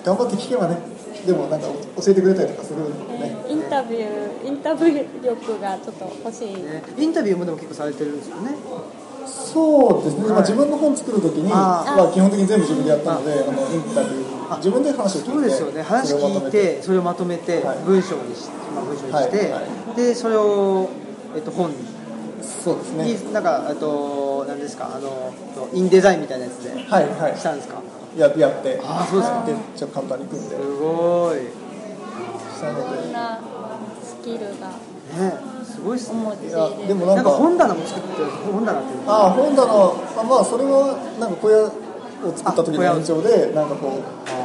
[0.05, 0.77] 頑張って聞けばね
[1.25, 3.35] でもなんか教えてくれたりとかするんでね。
[3.49, 6.83] インタビューインタビュー力がちょっと欲しい、ーね。
[6.97, 8.55] インタビューもでも結構されてるんですよね。
[9.25, 11.95] そうですね、まあ、自分の本作るときに、あー。
[11.95, 14.57] まあ、基本的に全部自分でやったのであのインタビュー。
[14.57, 15.81] 自分で話を聞いてそうですよね。
[15.83, 16.57] 話それをまと聞いめて。
[16.75, 17.77] てそれをまとめてはい。
[17.85, 19.63] 文章にし,、まあ、文章にして、はい。
[19.89, 20.89] はでそれを、
[21.35, 21.77] えっと、本に。
[22.63, 23.03] そうですね。
[23.05, 24.28] になんかえっと何
[24.69, 24.91] ですか？
[24.95, 25.33] あの
[25.73, 27.37] インデザインみたいなやつではいはい。
[27.37, 27.81] したんですか？
[28.17, 28.79] ややって。
[28.83, 29.43] あーそうですか。
[29.45, 30.55] でちょっと簡単に組んで。
[30.55, 31.39] すごい。
[31.39, 33.39] したのでそんな
[34.03, 39.63] スキルがねすごいっすお持ねちいやでもなんんかか本棚も作ってる本棚っていうのああ本棚。
[39.71, 41.71] あまあそれはなんか小屋を
[42.35, 44.38] 作った時の延長でなんかこうあ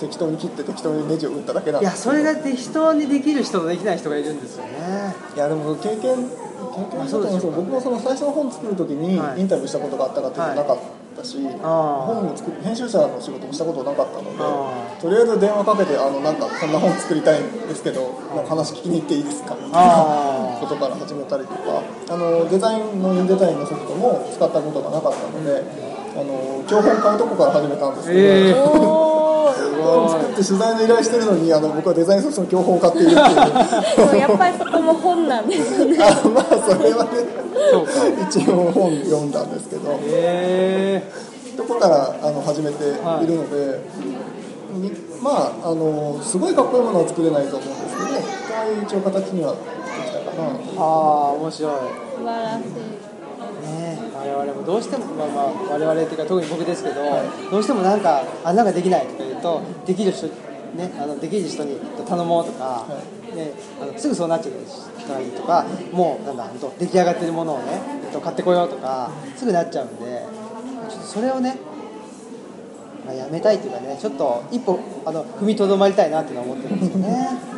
[0.00, 4.70] 適当に切って適当にネジを打っただけなんーいやそれだって人にできる人とできない人がいるんですよね。
[5.36, 7.52] いやでも経験経験だと思うんですよ。
[7.52, 9.40] 僕もその最初の本作る時にはい。
[9.40, 10.78] インタビューしたことがあったかっていうのはなかっ
[11.16, 25.62] たし、あー本を作る編集者の仕事もしたことなかったのであとりあえず電話かけてあのなんかこんな本作りたいんですけどなんか話聞きに行っていいですかみたいなあことから始めたりとかあのデザインのインデザインのソフトも使ったことがなかったので、
[26.16, 29.19] あの教本買うとこから始めたんですけど、えー
[29.54, 37.10] 作って取材の依頼してるのにあの僕はデザインソフトの教本を買っているっていうやっぱりそこも本なんですねあまあそれはね
[38.28, 41.02] 一応本読んだんですけどへえ
[41.56, 42.96] とこからあの始めている
[43.36, 43.80] ので、
[44.72, 44.90] み
[45.22, 50.44] まああのすごいかっこいいものは作れないと思うんですけどああいう一応形にはできたかな、
[50.78, 51.72] ああ面白い。
[52.16, 52.99] 素晴らしい。
[53.70, 53.98] ね。
[54.14, 56.96] 我々もどうしても、まあまあ、我々っていうか特に僕ですけど、
[57.50, 60.28] どうしてもなんかあなんかできないとか言うとできる人
[60.74, 62.86] ねあのできる人に頼もうとか、
[63.34, 64.54] ね、あのすぐそうなっちゃう
[64.98, 70.26] 人がいいとかもうなんだ出来上がってるものをねえっと買ってこようとかすぐなっちゃうんで
[70.88, 71.56] ちょっとそれをね、
[73.06, 77.49] まあ、やめたいっていうかねちょっと一歩あの踏みとどまりたいなっていうのは思ってるんですよね。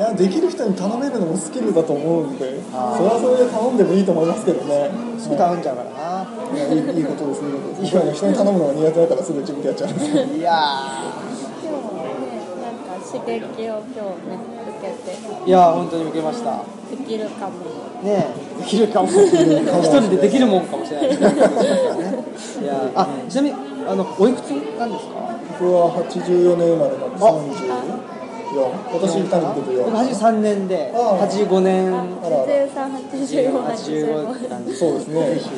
[0.00, 4.88] いやできる人に頼めるのもスキルだと思うんでそれはそれで頼んでもいいと思いますけどね。
[5.20, 6.24] すぐ頼んじゃうからな。
[6.56, 7.44] いやいいいいことです。
[7.44, 9.92] いいことです僕はね人に頼むのが苦手だからすぐ自分でやっちゃう。
[9.92, 10.56] んですいや
[11.60, 12.16] でもね
[12.64, 14.40] なんか刺激を今日ね
[14.72, 15.20] 受けて。
[15.44, 16.64] ーいやー本当に受けました。
[16.64, 17.60] できるかも。
[18.00, 18.64] ねえ。
[18.64, 21.08] できるかも一人でできるもんかもしれない。
[21.12, 21.20] で
[22.40, 24.48] すねいやあちなみにあのおいくつ
[24.80, 25.28] なんですか？
[25.60, 28.19] 僕は84年生まれなんで34
[28.50, 31.28] 私誕生日僕34 83年でああ。
[31.28, 31.94] 85年。
[31.94, 34.76] ああらあら8385 85って感じ。
[34.76, 35.34] そうですね。
[35.34, 35.50] ぜひ。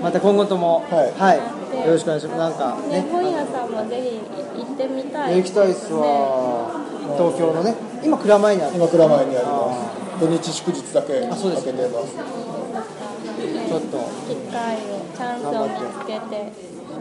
[0.00, 1.86] また今後ともはい。
[1.86, 2.38] よろしくお願いします。
[2.38, 3.02] なんかね。
[3.02, 5.36] ね本屋さんもぜひ行ってみたい。
[5.36, 6.72] 行きたいっすわ。
[7.18, 7.74] 東京のね。
[8.02, 8.76] 今蔵前にある。
[8.76, 10.20] 今蔵前にあります。
[10.20, 11.66] 土日祝日だけ開けてあそうです。
[11.66, 12.16] ます。
[12.16, 13.98] ちょっと。
[14.26, 16.52] 機会をチャンスを見つけて。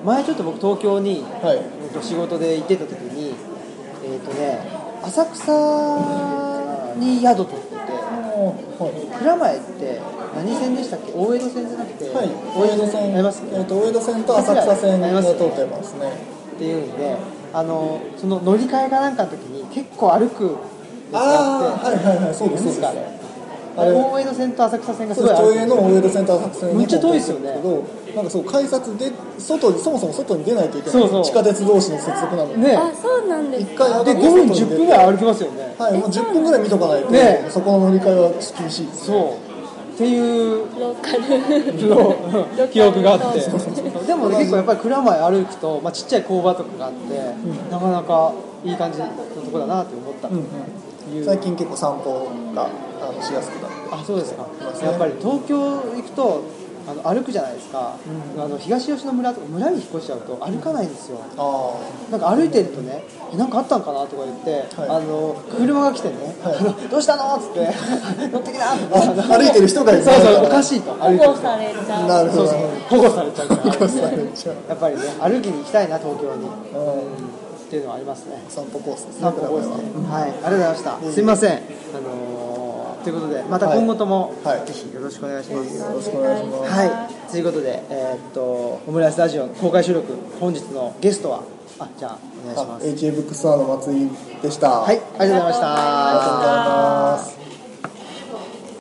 [0.03, 1.57] 前ちょっと僕東京にはい。
[1.57, 3.33] えっと仕事で行ってた時に
[4.03, 10.01] えっ、とね浅草に宿取っててはい蔵前って
[10.35, 11.13] 何線でしたっけ？
[11.13, 16.11] 大江戸線じゃなくて、はい、大江戸線、ありますえっ、と大江戸線と浅草線が通ってますね。
[16.55, 17.15] っていうんで
[17.53, 20.57] あのその乗り換えかなんかの時に結構歩く
[21.13, 23.17] ああ、はいはいはい、そうです何です。
[23.77, 27.53] 大江戸線と浅草線がすごい歩く都営の大江戸線と浅草線めっちゃ遠いですよね。
[27.55, 27.83] けど、
[28.15, 31.23] なんかそう改札で外にそもそも外に出ないといけないそうそう。
[31.23, 34.13] 地下鉄同士の接続なので、ねあそうなんです一回上がって。
[34.13, 35.75] で5分10外に出て分ぐらい歩きますよね。
[35.77, 38.29] はい、もう10分ぐらい見とかないと、ねそこの乗り換えは
[38.59, 39.05] 厳しいです。
[39.05, 39.47] そう。
[39.93, 41.23] っていうローカル。
[41.89, 43.39] の記憶があって。
[44.05, 47.33] でもね結構やっぱり蔵前歩くと、まあ、ちっちゃい工場とかがあって、
[47.71, 48.33] なかなか
[48.63, 49.11] いい感じのと
[49.51, 51.25] こだなって思った、うんうん、いう。
[51.25, 52.69] 最近結構散歩が
[53.01, 54.47] あのしやすくなってあそうですか。
[54.83, 56.43] やっぱり東京行くと
[56.87, 57.97] あの歩くじゃないですか、
[58.37, 61.19] あの東吉野村とか村に引っ越しちゃうと歩かないんですよ。
[61.37, 61.73] あ
[62.11, 64.89] なんか歩いてるとね「えなんかあったんかな?」とか言って、はい。
[64.89, 66.55] あの車が来てね「はい。
[66.55, 67.73] あのどうしたの?」っつって
[68.31, 70.93] 「乗ってきな」とかあ歩いてる人がいるそうそうおかしいと。
[70.93, 72.07] 保護されちゃう。
[72.07, 72.47] なるほど。
[72.47, 72.59] そうそう。
[72.89, 73.61] 保護されちゃうから。
[73.63, 74.55] 保護されちゃう。
[74.69, 76.47] やっぱりね歩きに行きたいな東京に、うん。
[77.67, 78.41] っていうのはありますね。
[78.47, 79.01] 散歩コース。
[79.01, 79.73] ね散歩コースね。
[80.09, 80.31] ははい。
[80.31, 81.51] ありがとうございました、すいません。
[81.51, 82.56] あのー
[83.07, 84.67] ということでまた今後とも、はい。
[84.67, 86.71] ぜひよろしくお願いします、よろしくお願いします。
[86.73, 88.41] はい、ということで、えーっと、
[88.85, 91.43] オムライスラジオ公開収録、本日のゲストは、
[91.79, 92.85] あ、じゃあ、お願いします。
[92.85, 94.09] HA ブックストアの松井
[94.41, 94.71] でした。
[94.81, 95.73] はい、ありがとうございました。
[95.73, 96.73] ありがとうございました。
[96.73, 97.46] ありがとうございます